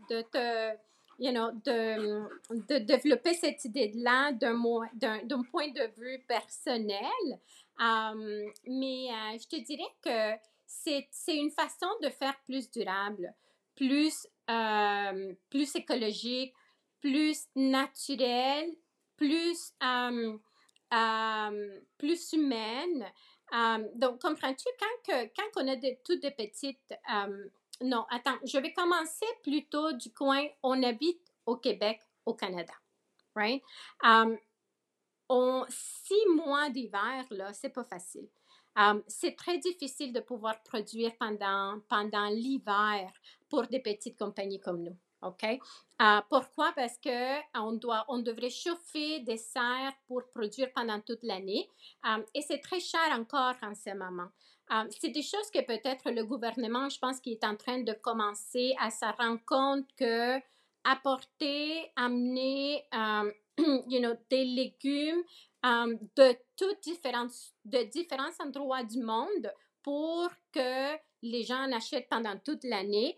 [0.10, 0.78] de te
[1.20, 7.40] you know, de, de développer cette idée-là d'un point de vue personnel.
[7.80, 13.34] Um, mais euh, je te dirais que c'est une façon de faire plus durable,
[13.76, 16.54] plus, euh, plus écologique,
[17.00, 18.72] plus naturel,
[19.16, 19.74] plus,
[21.98, 23.06] plus humaine.
[23.96, 26.94] donc, comprends-tu, quand, quand on a de, toutes des petites
[27.82, 32.74] non, attends, je vais commencer plutôt du coin, on habite au Québec, au Canada,
[33.36, 33.62] right?
[34.04, 34.38] Um,
[35.30, 38.28] on, six mois d'hiver, là, c'est pas facile.
[38.76, 43.12] Um, c'est très difficile de pouvoir produire pendant, pendant l'hiver
[43.50, 44.98] pour des petites compagnies comme nous.
[45.24, 45.44] OK?
[46.00, 46.72] Uh, pourquoi?
[46.76, 51.68] Parce que on, doit, on devrait chauffer des serres pour produire pendant toute l'année
[52.04, 54.30] um, et c'est très cher encore en ce moment.
[54.70, 57.94] Ah, c'est des choses que peut-être le gouvernement, je pense qu'il est en train de
[57.94, 60.38] commencer à se rendre compte que
[60.84, 63.32] apporter, amener, um,
[63.88, 65.24] you know, des légumes
[65.64, 67.32] um, de toutes différentes,
[67.66, 69.52] de différents endroits du monde
[69.84, 73.16] pour que les gens en achètent pendant toute l'année.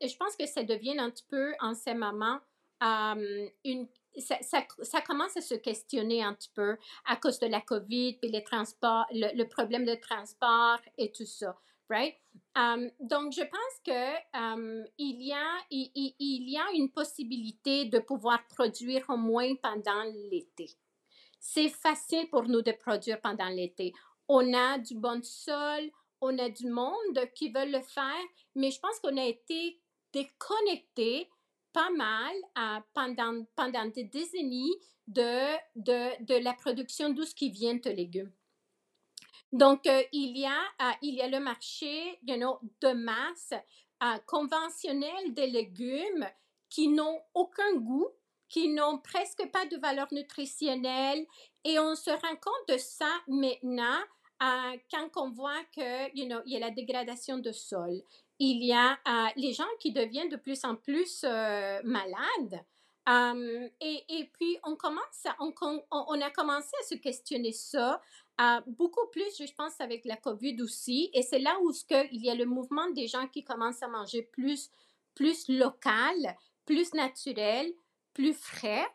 [0.00, 2.38] et je pense que ça devient un petit peu en ce moment
[3.64, 8.30] une, ça, commence à se questionner un petit peu à cause de la COVID, puis
[8.30, 11.56] les transports, le, problème de transport et tout ça,
[11.88, 12.14] right?
[12.56, 18.46] Um, donc, je pense que um, il, y a, y a une possibilité de pouvoir
[18.48, 20.70] produire au moins pendant l'été.
[21.38, 23.92] C'est facile pour nous de produire pendant l'été.
[24.28, 28.24] On a du bon sol, on a du monde qui veut le faire,
[28.54, 29.78] mais je pense qu'on a été
[30.12, 31.28] déconnectés
[31.74, 34.74] pas mal euh, pendant, des décennies
[35.08, 38.32] de, la production de ce qui vient de légumes.
[39.52, 43.52] Donc, euh, il, y a, euh, il y a le marché de masse
[44.26, 46.28] conventionnel des légumes
[46.68, 48.08] qui n'ont aucun goût,
[48.48, 51.26] qui n'ont presque pas de valeur nutritionnelle.
[51.64, 54.00] Et on se rend compte de ça maintenant
[54.90, 58.02] quand on voit que, y a la dégradation de sol,
[58.50, 62.64] il y a euh, les gens qui deviennent de plus en plus euh, malades.
[63.06, 68.00] Hum, et, puis, on, commence on, a commencé à se questionner ça,
[68.40, 71.10] euh, beaucoup plus, je pense, avec la COVID aussi.
[71.12, 74.22] Et c'est là où il y a le mouvement des gens qui commencent à manger
[74.22, 74.70] plus,
[75.14, 77.74] plus local, plus naturel,
[78.14, 78.86] plus frais.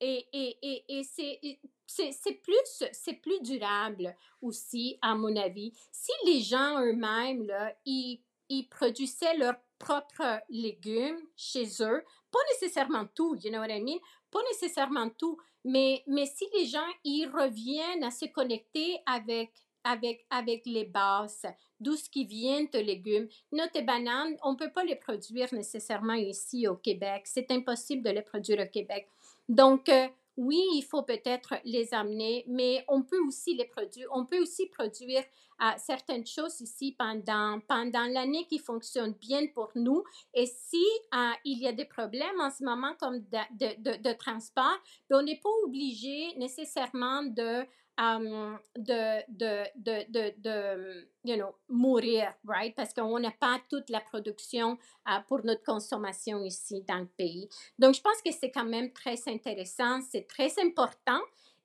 [0.00, 1.40] et, et, et c'est
[1.86, 5.72] c'est plus, c'est plus durable aussi, à mon avis.
[5.92, 7.50] Si les gens eux-mêmes,
[7.84, 13.82] ils, ils produisaient leurs propres légumes chez eux, pas nécessairement tout, you know what I
[13.82, 13.98] mean?
[14.34, 19.52] pas nécessairement tout, mais, mais si les gens y reviennent à se connecter avec
[19.86, 21.44] avec, avec les bases,
[21.78, 23.28] d'où ce qui vient de légumes.
[23.52, 27.24] Notre bananes, on ne peut pas les produire nécessairement ici au Québec.
[27.26, 29.06] C'est impossible de les produire au Québec.
[29.46, 34.08] Donc, euh, oui, il faut peut-être les amener, mais on peut aussi les produire.
[34.12, 35.22] On peut aussi produire
[35.62, 40.02] euh, certaines choses ici pendant, pendant l'année qui fonctionnent bien pour nous.
[40.32, 44.78] Et si euh, il y a des problèmes en ce moment comme de, de, transport,
[45.08, 47.64] ben, on n'est pas obligé nécessairement de
[47.98, 52.74] de, de, de, de, de, you know, mourir, right?
[52.74, 57.48] Parce qu'on n'a pas toute la production uh, pour notre consommation ici dans le pays.
[57.78, 61.20] Donc, je pense que c'est quand même très intéressant, c'est très important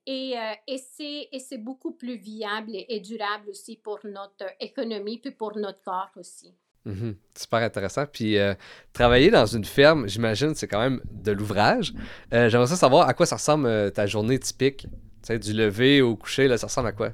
[0.06, 5.58] et, euh, et c'est beaucoup plus viable et, durable aussi pour notre économie puis pour
[5.58, 6.54] notre corps aussi.
[6.88, 7.16] Mm-hmm.
[7.38, 8.06] Super intéressant.
[8.12, 8.54] Puis euh,
[8.94, 11.94] travailler dans une ferme, j'imagine, c'est quand même de l'ouvrage.
[12.34, 14.88] Euh, J'aimerais savoir à quoi ça ressemble euh, ta journée typique?
[15.28, 17.12] Sais, du lever au coucher, là, ça ressemble à quoi?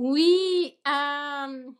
[0.00, 1.72] Oui, euh,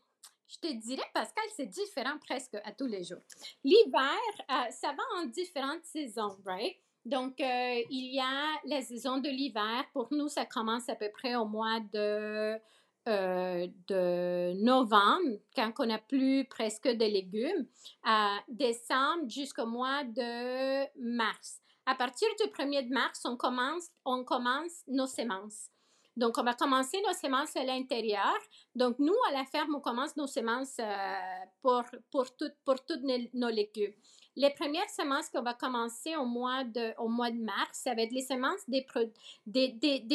[0.47, 3.21] je te dirais, Pascal, c'est différent presque à tous les jours.
[3.63, 4.19] L'hiver,
[4.51, 6.75] euh, ça va en différentes saisons, right?
[7.05, 9.85] Donc, euh, il y a la saison de l'hiver.
[9.93, 12.59] Pour nous, ça commence à peu près au mois de,
[13.05, 17.65] de novembre, quand on n'a plus presque de légumes,
[18.03, 21.61] à décembre jusqu'au mois de mars.
[21.89, 25.71] À partir du 1er de mars, on commence, nos semences.
[26.15, 28.37] Donc, on va commencer nos semences à l'intérieur.
[28.75, 31.17] Donc, nous, à la ferme, on commence nos semences euh,
[31.63, 32.99] pour, pour, tout, pour tous
[33.33, 33.95] nos légumes.
[34.35, 38.69] Les premières semences qu'on va commencer au mois de, mars, ça va être les semences
[38.69, 38.85] des,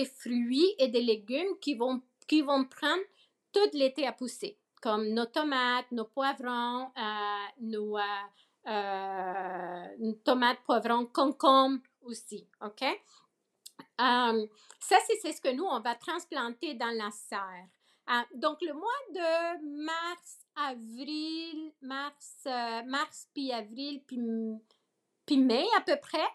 [0.05, 3.03] fruits et des légumes qui vont, qui vont prendre
[3.53, 8.03] tout l'été à pousser, comme nos tomates, nos poivrons, euh, nos, euh,
[8.67, 12.83] euh, tomate, poivron, concombre aussi, OK?
[13.99, 14.47] Um,
[14.81, 17.69] ça, c'est ce que nous, on va transplanter dans la serre.
[18.09, 24.21] Uh, donc, le mois de mars, avril, mars, euh, mars, puis avril, puis,
[25.27, 26.29] puis mai à peu près,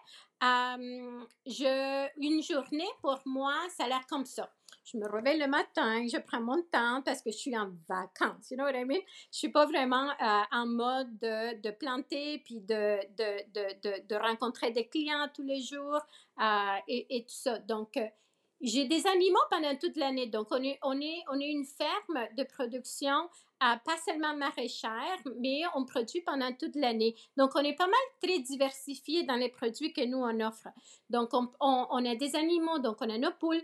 [1.46, 4.50] je, une journée pour moi, ça a l'air comme ça.
[4.92, 8.50] Je me réveille le matin, je prends mon temps parce que je suis en vacances.
[8.50, 9.00] You know what I mean?
[9.30, 14.72] Je suis pas vraiment euh, en mode de, de, planter puis de, de, de, rencontrer
[14.72, 16.00] des clients tous les jours
[16.40, 17.58] euh, et, tout ça.
[17.60, 18.06] Donc, euh,
[18.60, 20.26] j'ai des animaux pendant toute l'année.
[20.26, 23.28] Donc, on est, on, est, on est une ferme de production
[23.60, 27.14] pas seulement maraîchère, mais on produit pendant toute l'année.
[27.36, 30.68] Donc, on est pas mal très diversifié dans les produits que nous, on offre.
[31.10, 33.62] Donc, on, on, on a des animaux, donc on a nos poules,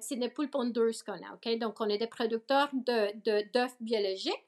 [0.00, 1.58] c'est des poules pondeuses qu'on a, OK?
[1.58, 4.46] Donc, on est des producteurs d'œufs de, biologiques.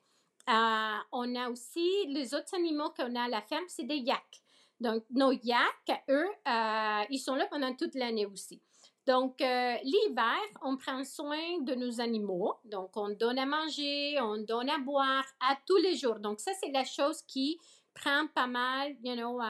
[0.49, 4.43] Euh, on a aussi les autres animaux qu'on a à la ferme, c'est des yaks.
[4.81, 8.61] Donc, nos yaks, eux, euh, ils sont là pendant toute l'année aussi.
[9.07, 12.55] Donc, euh, l'hiver, on prend soin de nos animaux.
[12.65, 16.19] Donc, on donne à manger, on donne à boire à tous les jours.
[16.19, 17.59] Donc, ça, c'est la chose qui
[17.95, 19.41] prend pas mal, you know,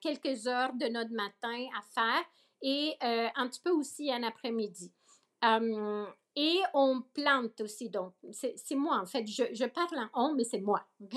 [0.00, 2.24] quelques heures de notre matin à faire
[2.62, 4.90] et un petit peu aussi un après-midi
[5.42, 7.90] et on plante aussi.
[7.90, 9.26] Donc, c'est moi, en fait.
[9.26, 10.84] Je, je, parle en on, mais c'est moi.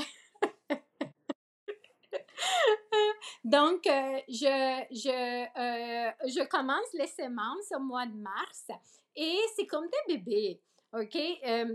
[3.44, 8.68] Donc, euh, je, je, euh, je commence les semences au mois de mars
[9.16, 10.62] et c'est comme des bébés.
[10.94, 11.18] OK?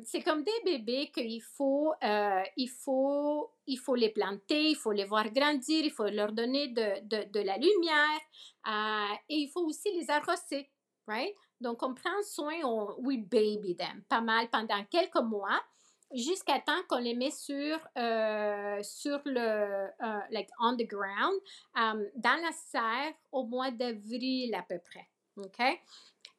[0.04, 4.92] c'est comme des bébés qu'il faut, euh, il faut, il faut les planter, il faut
[4.92, 9.66] les voir grandir, il faut leur donner de, de, de la lumière et il faut
[9.66, 10.70] aussi les arroser.
[11.08, 11.34] Right?
[11.60, 15.60] Donc, on prend soin, on, we baby them pas mal pendant quelques mois
[16.14, 21.34] jusqu'à temps qu'on les met sur, euh, sur le, euh, like on the ground,
[21.74, 25.08] um, dans la serre au mois d'avril à peu près.
[25.36, 25.58] OK?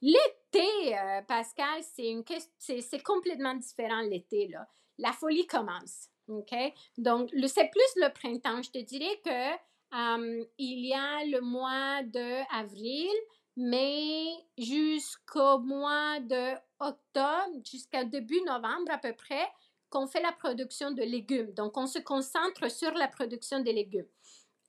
[0.01, 2.23] L'été, euh, Pascal, c'est, une,
[2.57, 4.67] c'est, complètement différent l'été, là.
[4.97, 6.09] La folie commence.
[6.27, 6.53] OK?
[6.97, 8.61] Donc, c'est plus le printemps.
[8.61, 9.69] Je te dirais que
[10.57, 13.09] il y a le mois d'avril,
[13.61, 14.25] mais
[14.57, 19.51] jusqu'au mois de octobre, jusqu'au début novembre à peu près,
[19.89, 21.51] qu'on fait la production de légumes.
[21.51, 24.07] Donc, on se concentre sur la production des légumes.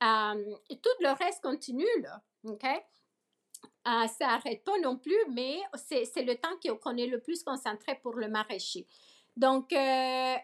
[0.03, 2.65] Euh, tout le reste continue, là, OK?
[2.65, 7.95] Euh, ça n'arrête pas non plus, mais c'est le temps qu'on est le plus concentré
[8.03, 8.89] pour le maraîcher.
[9.37, 10.35] Donc, euh,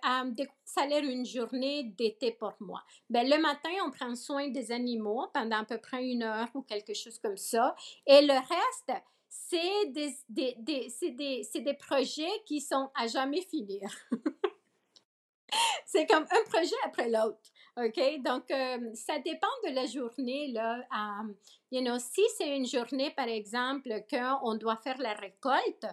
[0.64, 2.82] ça a l'air une journée d'été pour moi.
[3.10, 6.62] Ben, le matin, on prend soin des animaux pendant à peu près une heure ou
[6.62, 7.74] quelque chose comme ça.
[8.06, 13.88] Et le reste, c'est des, des, des, des, des projets qui sont à jamais finir.
[15.86, 17.38] c'est comme un projet après l'autre.
[17.76, 18.22] OK?
[18.22, 20.80] Donc, euh, ça dépend de la journée, là.
[20.90, 21.34] Um,
[21.70, 25.86] you know, si c'est une journée, par exemple, qu'on doit faire la récolte,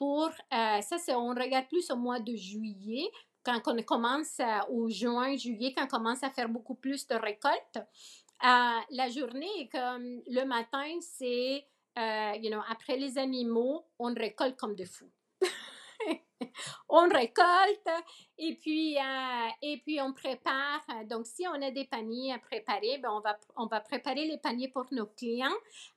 [0.00, 3.06] pour, euh, ça, c'est, on regarde plus au mois de juillet,
[3.44, 4.40] quand on commence
[4.70, 7.76] au juin, juillet, quand on commence à faire beaucoup plus de récoltes.
[7.76, 11.66] Euh, la journée, comme le matin, c'est,
[12.42, 15.10] you know, après les animaux, on récolte comme des fous.
[16.90, 17.88] on récolte
[18.38, 20.84] et puis, euh, et puis on prépare.
[21.08, 24.38] Donc, si on a des paniers à préparer, ben on, va, on va préparer les
[24.38, 25.48] paniers pour nos clients.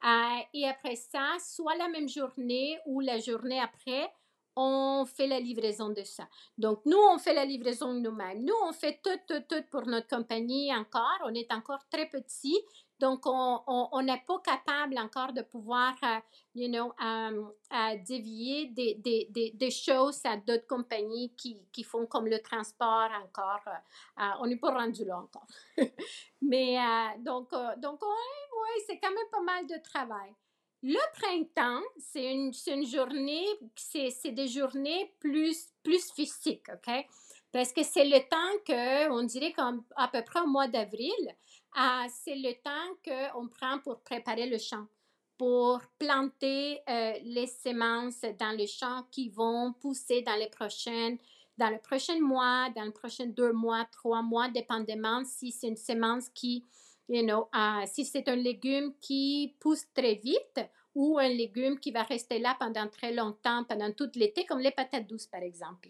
[0.05, 4.11] Euh, et après ça, soit la même journée ou la journée après,
[4.55, 6.27] on fait la livraison de ça.
[6.57, 8.43] Donc, nous, on fait la livraison nous-mêmes.
[8.43, 11.19] Nous, on fait tout, tout, tout pour notre compagnie encore.
[11.25, 12.59] On est encore très petit.
[12.99, 16.19] Donc, on n'est pas capable encore de pouvoir, euh,
[16.55, 22.05] you know, euh, dévier des, des, des, des, choses à d'autres compagnies qui, qui, font
[22.05, 23.61] comme le transport encore.
[23.67, 25.47] Euh, on n'est pas rendu là encore.
[26.41, 26.77] Mais
[27.19, 30.33] donc, donc oui, c'est quand même pas mal de travail.
[30.85, 37.05] Le printemps, c'est une, une, journée, c'est des journées plus, plus physiques, OK?
[37.53, 41.13] Parce que c'est le temps que, on dirait qu'à peu près au mois d'avril,
[41.75, 44.85] ah, c'est le temps qu'on prend pour préparer le champ,
[45.37, 51.17] pour planter euh, les semences dans le champ qui vont pousser dans les prochaines
[51.55, 55.77] dans le prochain mois, dans les prochains deux mois, trois mois, dépendamment si c'est une
[55.77, 56.65] semence qui
[57.09, 60.59] you know, uh, si c'est un légume qui pousse très vite
[60.95, 64.71] ou un légume qui va rester là pendant très longtemps, pendant tout l'été, comme les
[64.71, 65.89] patates douces, par exemple.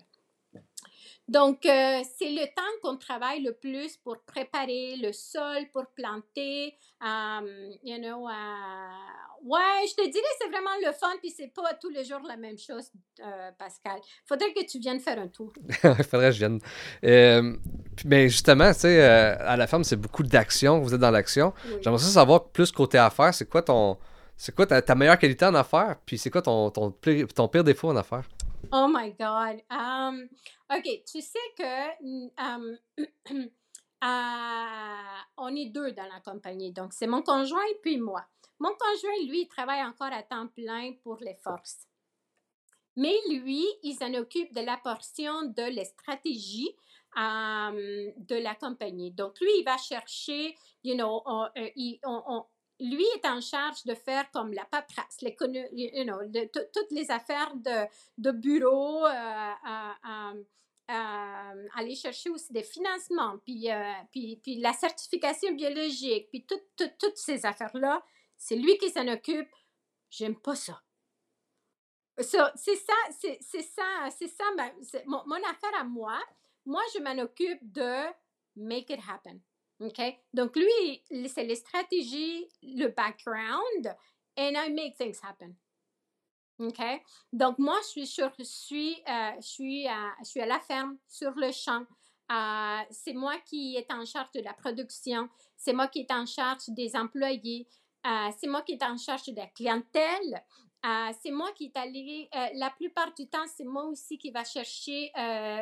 [1.30, 6.76] Donc, euh, c'est le temps qu'on travaille le plus pour préparer le sol, pour planter.
[7.02, 7.48] Um,
[7.82, 11.90] you know, uh, ouais, je te dirais, c'est vraiment le fun, puis c'est pas tous
[11.90, 14.00] les jours la même chose, euh, Pascal.
[14.26, 15.54] Faudrait que tu viennes faire un tour.
[15.84, 16.60] Il faudrait que je vienne.
[17.06, 17.56] Euh,
[18.06, 20.82] mais justement, tu sais, à la ferme, c'est beaucoup d'action.
[20.82, 21.54] Vous êtes dans l'action.
[21.82, 23.34] J'aimerais savoir plus côté affaires.
[23.34, 23.98] C'est quoi ton.
[24.36, 25.96] C'est quoi ta, meilleure qualité en affaires?
[26.06, 28.28] Puis c'est quoi ton, ton, ton pire défaut en affaires?
[28.72, 29.62] Oh my God.
[29.70, 30.28] Um,
[30.70, 32.78] OK, tu sais que um,
[35.38, 36.72] on est deux dans la compagnie.
[36.72, 38.26] Donc, c'est mon conjoint et puis moi.
[38.60, 41.88] Mon conjoint, lui, il travaille encore à temps plein pour les forces.
[42.96, 46.76] Mais lui, il s'en occupe de la portion de la stratégie
[47.16, 47.76] um,
[48.18, 49.12] de la compagnie.
[49.12, 51.70] Donc, lui, il va chercher, you know, on, euh,
[52.80, 55.36] lui est en charge de faire comme la paperasse, les,
[55.72, 56.18] you know,
[56.74, 59.54] toutes les affaires de, bureau, euh,
[61.76, 63.94] aller chercher aussi des financements, puis, euh,
[64.60, 68.04] la certification biologique, puis toutes ces affaires-là,
[68.38, 69.50] c'est lui qui s'en occupe.
[70.10, 70.82] J'aime pas ça.
[72.18, 74.44] c'est ça, c'est ça, c'est ça,
[75.06, 76.20] mon, mon affaire à moi.
[76.66, 78.06] Moi, je m'en occupe de
[78.56, 79.42] make it happen.
[79.80, 80.02] OK?
[80.34, 83.96] Donc, lui, c'est les stratégies, le background,
[84.38, 85.56] and I make things happen.
[86.60, 86.82] OK?
[87.32, 89.88] Donc, moi, je suis, sur, je suis, euh, je suis,
[90.22, 91.84] je suis à la ferme, sur le champ.
[92.32, 95.30] Euh, c'est moi qui est en charge de la production.
[95.58, 97.68] C'est moi qui est en charge des employés.
[98.06, 100.44] Euh, c'est moi qui est en charge de la clientèle.
[101.22, 105.12] c'est moi qui est allé, la plupart du temps, c'est moi aussi qui va chercher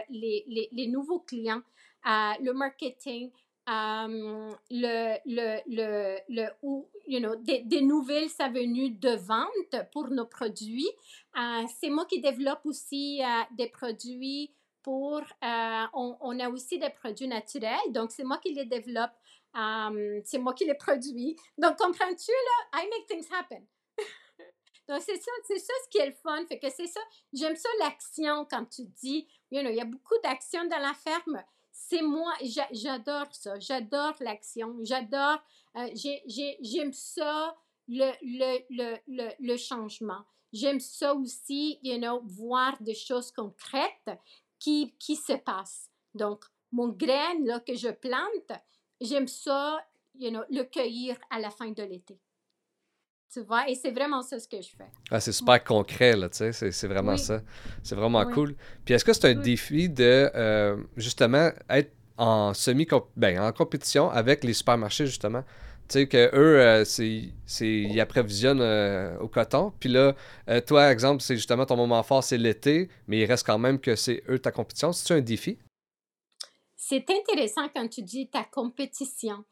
[0.09, 1.61] les, les, nouveaux clients,
[2.03, 3.31] le marketing,
[3.67, 4.55] le,
[5.25, 10.89] le, le, le, ou, you know, des, des, nouvelles avenues de vente pour nos produits.
[11.37, 14.53] Euh, c'est moi qui développe aussi euh, des produits
[14.83, 19.11] pour, euh, on, on, a aussi des produits naturels, donc c'est moi qui les développe,
[20.25, 21.35] c'est moi qui les produis.
[21.57, 23.63] Donc, comprends-tu, là, I make things happen.
[24.89, 26.99] donc, c'est ça, c'est ça ce qui est le fun, fait que c'est ça,
[27.31, 30.93] j'aime ça l'action quand tu dis, you know, il y a beaucoup d'action dans la
[30.95, 31.43] ferme,
[31.87, 32.33] c'est moi,
[32.71, 35.39] j'adore ça, j'adore l'action, j'adore,
[35.75, 37.55] euh, j'aime ça,
[37.87, 40.23] le, le, le, le, changement.
[40.53, 44.11] J'aime ça aussi, you know, voir des choses concrètes
[44.59, 45.89] qui, qui se passent.
[46.13, 48.59] Donc, mon graine là, que je plante,
[49.01, 52.19] j'aime ça, you know, le cueillir à la fin de l'été.
[53.33, 54.91] Tu vois, et c'est vraiment ça ce que je fais.
[55.09, 57.41] Ah, c'est super concret, là, tu sais, c'est vraiment ça.
[57.81, 58.55] C'est vraiment cool.
[58.83, 64.09] Puis est-ce que c'est un défi de, euh, justement, être en semi ben, en compétition
[64.09, 65.43] avec les supermarchés, justement?
[65.87, 69.71] Tu sais, que eux, euh, c'est, ils approvisionnent euh, au coton.
[69.79, 70.13] Puis là,
[70.67, 73.95] toi, exemple, c'est justement ton moment fort, c'est l'été, mais il reste quand même que
[73.95, 74.91] c'est eux ta compétition.
[74.91, 75.57] C'est-tu un défi?
[76.75, 79.45] C'est intéressant quand tu dis ta compétition.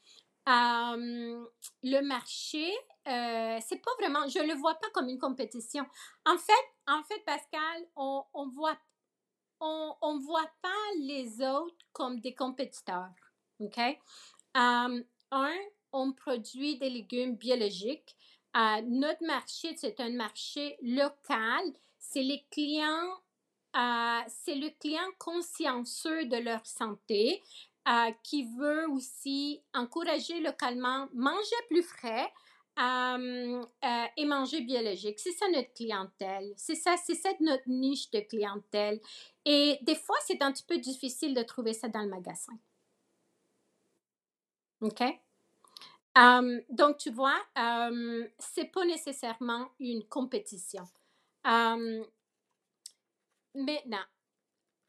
[0.46, 2.74] le marché,
[3.10, 5.86] euh, c'est pas vraiment, je le vois pas comme une compétition.
[6.26, 8.78] En fait, en fait, Pascal, on, on voit,
[9.60, 13.14] on, on voit pas les autres comme des compétiteurs.
[13.60, 13.80] OK?
[14.56, 15.02] un,
[15.92, 18.16] on produit des légumes biologiques.
[18.56, 21.64] notre marché, c'est un marché local.
[21.98, 23.14] C'est les clients,
[23.74, 27.44] c'est le client consciencieux de leur santé
[28.24, 32.32] qui veut aussi encourager localement, manger plus frais,
[32.80, 33.64] euh,
[34.16, 35.20] et manger biologique.
[35.20, 36.54] C'est ça notre clientèle.
[36.56, 39.02] C'est ça, c'est ça notre niche de clientèle.
[39.46, 42.54] Et des fois, c'est un petit peu difficile de trouver ça dans le magasin.
[44.82, 45.02] OK?
[46.18, 50.88] Euh, donc, tu vois, euh, c'est pas nécessairement une compétition.
[53.54, 54.06] maintenant,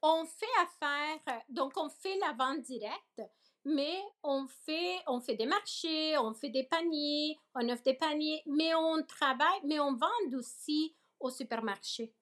[0.03, 3.23] on fait affaire, donc on fait la vente directe,
[3.65, 8.43] mais on fait, on fait des marchés, on fait des paniers, on offre des paniers,
[8.47, 10.09] mais on travaille, mais on vend
[10.39, 12.13] aussi au supermarché.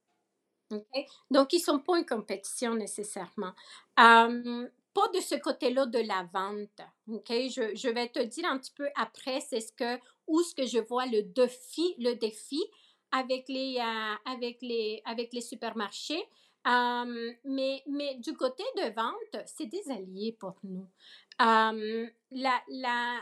[1.31, 3.53] Donc, ils ne sont pas en compétition nécessairement.
[3.97, 6.81] pas de ce côté-là de la vente.
[7.07, 10.67] Je, je, vais te dire un petit peu après, c'est ce que, où ce que
[10.67, 12.61] je vois le défi, le défi
[13.11, 16.23] avec les, euh, avec les, avec les supermarchés
[16.65, 20.87] mais, mais du côté de vente, c'est des alliés pour nous.
[21.39, 23.21] la, la,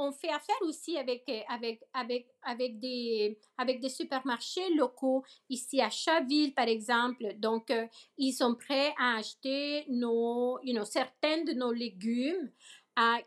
[0.00, 5.90] on fait affaire aussi avec, avec, avec, avec, des, avec des supermarchés locaux, ici à
[5.90, 7.34] Chaville, par exemple.
[7.36, 7.86] Donc, euh,
[8.16, 12.50] ils sont prêts à acheter nos, you know, certains de nos légumes.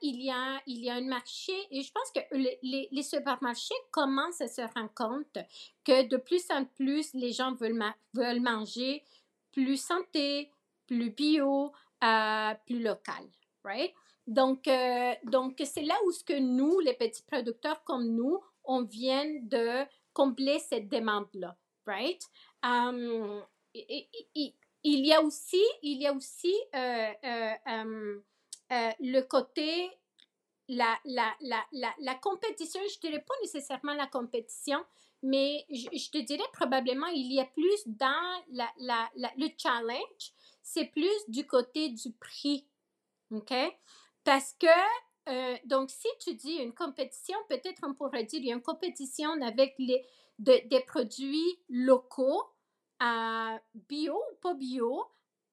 [0.04, 2.20] Il, y a, il y a un marché et je pense que
[2.62, 5.40] les, les, supermarchés commencent à se rendre compte
[5.84, 9.02] que de plus en plus, les gens veulent, veulent manger
[9.54, 10.52] plus santé,
[10.88, 11.72] plus bio,
[12.04, 13.24] euh, plus local,
[13.64, 13.94] right?
[14.28, 18.84] Donc, euh, donc c'est là où ce que nous, les petits producteurs comme nous, on
[18.84, 22.22] vient de combler cette demande-là, right?
[22.64, 23.42] Um,
[23.74, 28.22] il, y a aussi, il y a aussi euh, um,
[29.00, 29.92] le côté
[30.70, 34.84] la, la, la, la, compétition, je ne dirais pas nécessairement la compétition,
[35.24, 40.86] mais je, te dirais probablement il y a plus dans la, la, le challenge, c'est
[40.86, 42.68] plus du côté du prix.
[43.32, 43.54] OK?
[44.24, 44.68] Parce que,
[45.30, 49.30] euh, donc, si tu dis une compétition, peut-être on pourrait dire y a une compétition
[49.42, 50.06] avec les,
[50.38, 52.44] des produits locaux,
[53.02, 53.58] euh,
[53.88, 55.06] bio ou pas bio,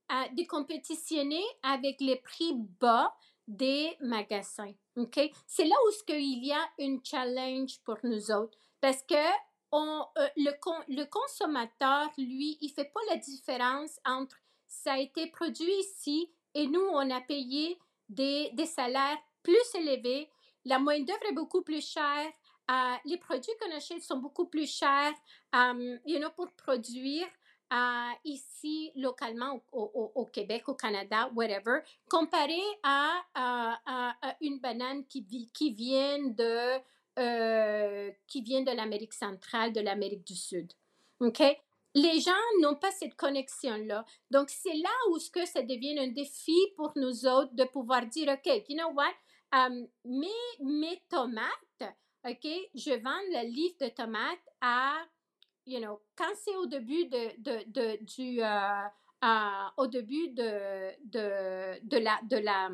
[0.09, 3.15] à de compétitionner avec les prix bas
[3.47, 4.75] des magasins.
[4.97, 5.21] OK?
[5.47, 8.59] C'est là où il y a une challenge pour nous autres.
[8.81, 10.53] Parce que on, euh, le,
[10.89, 16.31] le, consommateur, lui, il ne fait pas la différence entre ça a été produit ici
[16.55, 20.29] et nous, on a payé des, des salaires plus élevés,
[20.65, 22.33] la main-d'œuvre est beaucoup plus chère,
[22.71, 25.15] euh, les produits qu'on achète sont beaucoup plus chers
[25.53, 27.27] um, you pour produire.
[27.73, 33.79] Uh, ici, localement, au, au, Québec, au Canada, whatever, comparé à, à,
[34.21, 36.81] à une banane qui, qui vient de
[37.19, 40.73] euh, qui viennent de l'Amérique centrale, de l'Amérique du Sud.
[41.21, 41.43] OK?
[41.95, 44.05] Les gens n'ont pas cette connexion-là.
[44.31, 48.07] Donc, c'est là où ce que ça devient un défi pour nous autres de pouvoir
[48.07, 49.13] dire, OK, you know what?
[49.53, 50.29] Um, mes,
[50.61, 54.95] mes tomates, OK, je vends le livre de tomates à,
[55.67, 61.81] you know, quand c'est au début de, de, de du, euh, au début de, de,
[61.83, 62.71] de, la, de, la,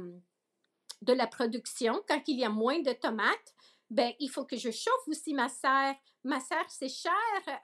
[1.02, 3.54] de la production, quand il y a moins de tomates,
[3.88, 5.94] ben, il faut que je chauffe aussi ma serre.
[6.24, 7.12] Ma serre, c'est cher,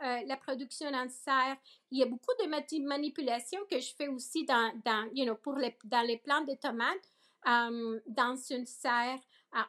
[0.02, 1.56] euh, la production en serre.
[1.90, 2.46] Il y a beaucoup de
[2.86, 6.54] manipulations que je fais aussi dans, dans, you know, pour les, dans les plants de
[6.54, 7.10] tomates,
[7.48, 9.18] euh, dans une serre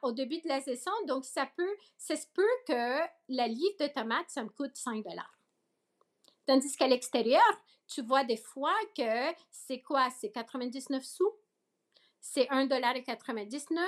[0.02, 0.92] au début de la saison.
[1.08, 3.00] Donc, ça peut, ça se peut que
[3.30, 5.04] la livre de tomates, ça me coûte 5
[6.46, 7.42] Tandis qu'à l'extérieur,
[7.88, 10.10] tu vois des fois que c'est quoi?
[10.12, 11.32] C'est 99 sous.
[12.22, 13.80] C'est 1,99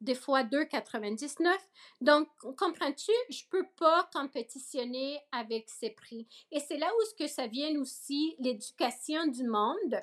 [0.00, 1.54] des fois 2,99.
[2.00, 6.26] Donc, comprends-tu, je ne peux pas compétitionner avec ces prix.
[6.52, 10.02] Et c'est là où ce que ça vient aussi, l'éducation du monde,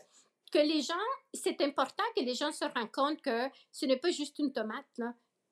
[0.52, 0.94] que les gens,
[1.34, 5.02] c'est important que les gens se rendent compte que ce n'est pas juste une tomate,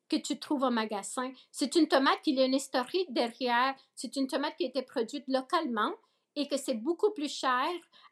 [0.10, 1.32] que tu trouves au magasin.
[1.52, 3.76] C'est une tomate qui a une historique derrière.
[3.96, 5.94] C'est une tomate qui a été produite localement
[6.36, 7.68] et que c'est beaucoup plus cher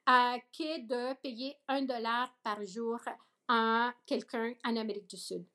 [0.05, 2.99] que de payer un dollar par jour
[3.47, 5.45] à quelqu'un en Amérique du Sud.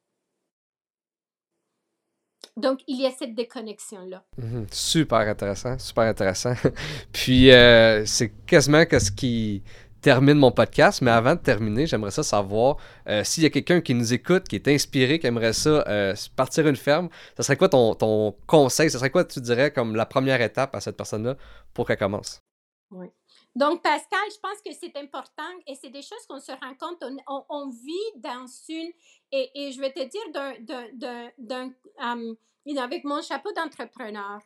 [2.56, 4.24] Donc, il y a cette déconnexion-là.
[4.38, 4.66] Mhm.
[4.72, 6.54] super intéressant, super intéressant.
[7.12, 9.62] Puis, euh, c'est quasiment ce qui
[10.00, 12.76] termine mon podcast, mais avant de terminer, j'aimerais ça savoir
[13.08, 16.14] euh, s'il y a quelqu'un qui nous écoute, qui est inspiré, qui aimerait ça euh,
[16.36, 19.96] partir une ferme, ce serait quoi ton, ton conseil, ce serait quoi tu dirais comme
[19.96, 21.36] la première étape à cette personne-là
[21.74, 22.40] pour qu'elle commence?
[22.92, 23.08] Oui.
[23.56, 27.02] Donc, Pascal, je pense que c'est important et c'est des choses qu'on se rend compte.
[27.48, 28.92] On, vit dans une.
[29.32, 32.36] Et, je vais te dire, d'un, um,
[32.76, 34.42] avec mon chapeau d'entrepreneur,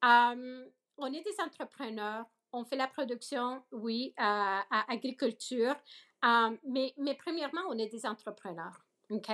[0.00, 0.64] um,
[0.96, 5.74] on est des entrepreneurs, on fait la production, oui, à, agriculture,
[6.22, 8.80] um, mais, mais premièrement, on est des entrepreneurs.
[9.10, 9.26] OK?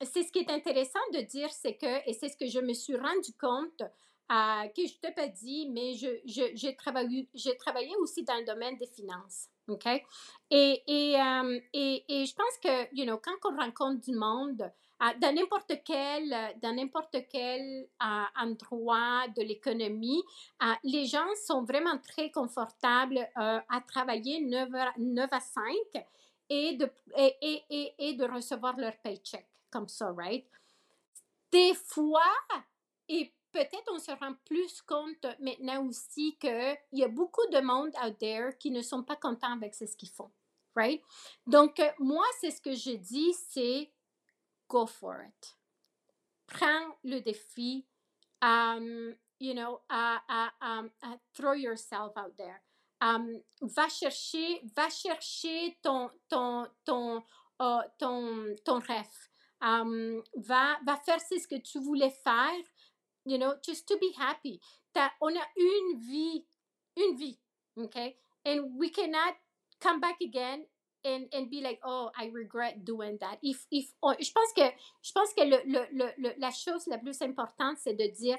[0.00, 2.72] c'est ce qui est intéressant de dire, c'est que, et c'est ce que je me
[2.72, 3.82] suis rendu compte
[4.28, 8.76] que je t'ai pas dit, mais j'ai je, j'ai travaillé, travaillé aussi dans le domaine
[8.78, 9.48] des finances.
[9.68, 9.86] OK?
[10.50, 14.70] Et, et, euh, et, et, je pense que, you know, quand on rencontre du monde,
[15.20, 16.30] dans n'importe quel,
[16.62, 17.88] dans n'importe quel
[18.36, 20.22] endroit de l'économie,
[20.82, 24.68] les gens sont vraiment très confortables euh, à travailler 9,
[24.98, 25.64] 9 à 5
[26.48, 30.46] et de, et, et, et, de recevoir leur paycheck comme ça, right?
[31.50, 32.22] Des fois,
[33.08, 37.92] et peut-être on se rend plus compte maintenant aussi qu'il y a beaucoup de monde
[38.04, 40.30] out there qui ne sont pas contents avec ce qu'ils font.
[40.74, 41.00] Right?
[41.46, 43.92] Donc, euh, moi, c'est ce que je dis, c'est
[44.68, 45.56] go for it.
[46.48, 47.86] Prends le défi.
[48.42, 50.90] Um, you know, um,
[51.32, 52.60] throw yourself out there.
[53.00, 57.22] Um, va chercher, va chercher ton, ton, ton,
[57.60, 59.28] uh, ton, ton rêve.
[59.60, 62.64] va, va faire ce que tu voulais faire
[63.24, 64.60] you know, just to be happy.
[64.94, 66.44] That on a une vie,
[66.96, 67.38] une vie,
[67.78, 68.16] okay?
[68.46, 69.34] And we cannot
[69.80, 70.66] come back again
[71.04, 73.38] and, and be like, oh, I regret doing that.
[73.42, 74.70] If, if, oh, je pense que,
[75.02, 78.38] je pense que le, le, le, la chose la plus importante, c'est de dire,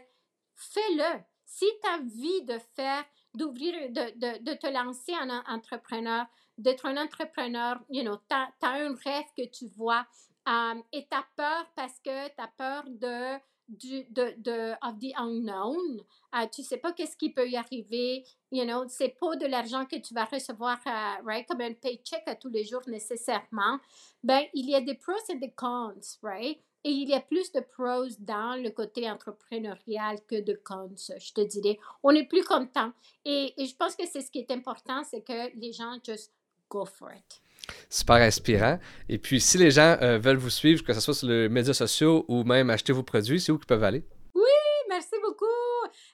[0.56, 1.22] fais-le.
[1.46, 3.06] Si tu as envie de faire,
[3.36, 6.26] d'ouvrir, de, de, de, te lancer en entrepreneur,
[6.58, 10.06] d'être un entrepreneur, you know, tu as, un rêve que tu vois
[10.48, 15.00] um, et tu as peur parce que tu as peur de du, de, de, of
[15.00, 16.02] the unknown.
[16.34, 18.26] Uh, tu sais pas qu'est-ce qui peut y arriver.
[18.52, 22.24] You know, c'est pas de l'argent que tu vas recevoir, uh, right, comme un paycheck
[22.28, 23.80] à tous les jours nécessairement.
[24.24, 26.60] Ben, il y a des pros et des cons, right?
[26.84, 31.34] Et il y a plus de pros dans le côté entrepreneurial que de cons, je
[31.34, 31.80] te dirais.
[32.04, 32.92] On est plus content.
[33.24, 36.32] Et, et je pense que c'est ce qui est important, c'est que les gens just
[36.70, 37.42] go for it
[37.90, 38.80] super inspirant.
[39.10, 41.74] Et puis, si les gens euh, veulent vous suivre, que ce soit sur les médias
[41.74, 44.04] sociaux ou même acheter vos produits, c'est où qu'ils peuvent aller?
[44.34, 44.42] Oui,
[44.90, 45.46] merci beaucoup.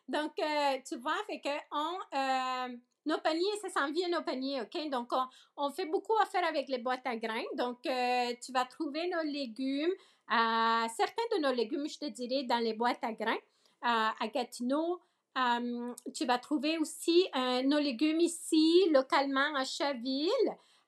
[0.08, 2.76] Donc, euh, tu vois, fait que on, euh,
[3.06, 4.90] nos paniers, ça s'en vient nos paniers, OK?
[4.90, 5.12] Donc,
[5.58, 7.44] on, fait beaucoup à faire avec les boîtes à grains.
[7.58, 9.94] Donc, tu vas trouver nos légumes,
[10.30, 13.40] certains de nos légumes, je te dirais, dans les boîtes à grains
[13.82, 15.00] à Gatineau.
[16.14, 17.26] tu vas trouver aussi
[17.66, 20.30] nos légumes ici, localement à Chaville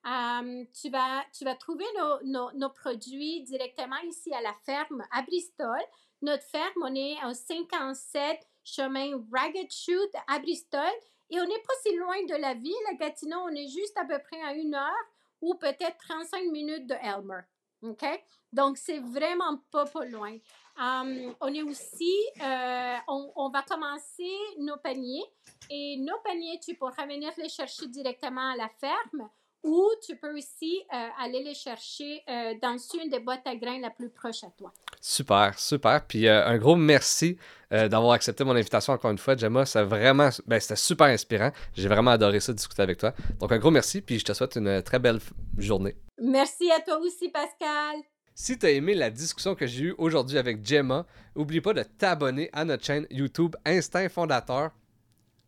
[0.04, 1.86] tu, vas, tu vas trouver
[2.24, 5.82] nos, produits directement ici à la ferme à Bristol.
[6.22, 10.82] Notre ferme, on est au 57 chemin Ragged Shoot à Bristol
[11.30, 12.74] et on n'est pas si loin de la ville.
[12.92, 15.06] À Gatineau, on est juste à peu près à une heure
[15.42, 17.42] ou peut-être 35 minutes de Elmer.
[17.82, 18.06] OK?
[18.54, 20.38] Donc, c'est vraiment pas, pas loin.
[20.78, 25.26] on est aussi, euh, on, va commencer nos paniers
[25.70, 29.30] et nos paniers, tu pourras venir les chercher directement à la ferme
[29.64, 33.80] ou tu peux aussi euh, aller les chercher euh, dans une des boîtes à grains
[33.80, 34.74] la plus proche à toi.
[35.00, 36.06] Super, super.
[36.06, 37.38] Puis euh, un gros merci
[37.72, 39.66] d'avoir accepté mon invitation encore une fois, Gemma.
[39.66, 41.52] C'est vraiment, ben, c'était super inspirant.
[41.76, 43.14] J'ai vraiment adoré ça, discuter avec toi.
[43.40, 45.20] Donc un gros merci, puis je te souhaite une très belle
[45.58, 45.96] journée.
[46.20, 47.96] Merci à toi aussi, Pascal.
[48.36, 51.82] Si tu as aimé la discussion que j'ai eue aujourd'hui avec Gemma, n'oublie pas de
[51.82, 54.70] t'abonner à notre chaîne YouTube Instinct Fondateur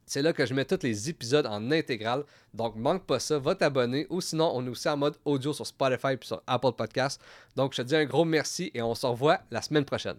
[0.06, 2.24] c'est là que je mets tous les épisodes en intégral.
[2.53, 4.08] Donc, manque pas ça, va t'abonner.
[4.10, 7.22] Ou sinon, on est aussi en mode audio sur Spotify et sur Apple Podcasts.
[7.56, 10.18] Donc, je te dis un gros merci et on se revoit la semaine prochaine.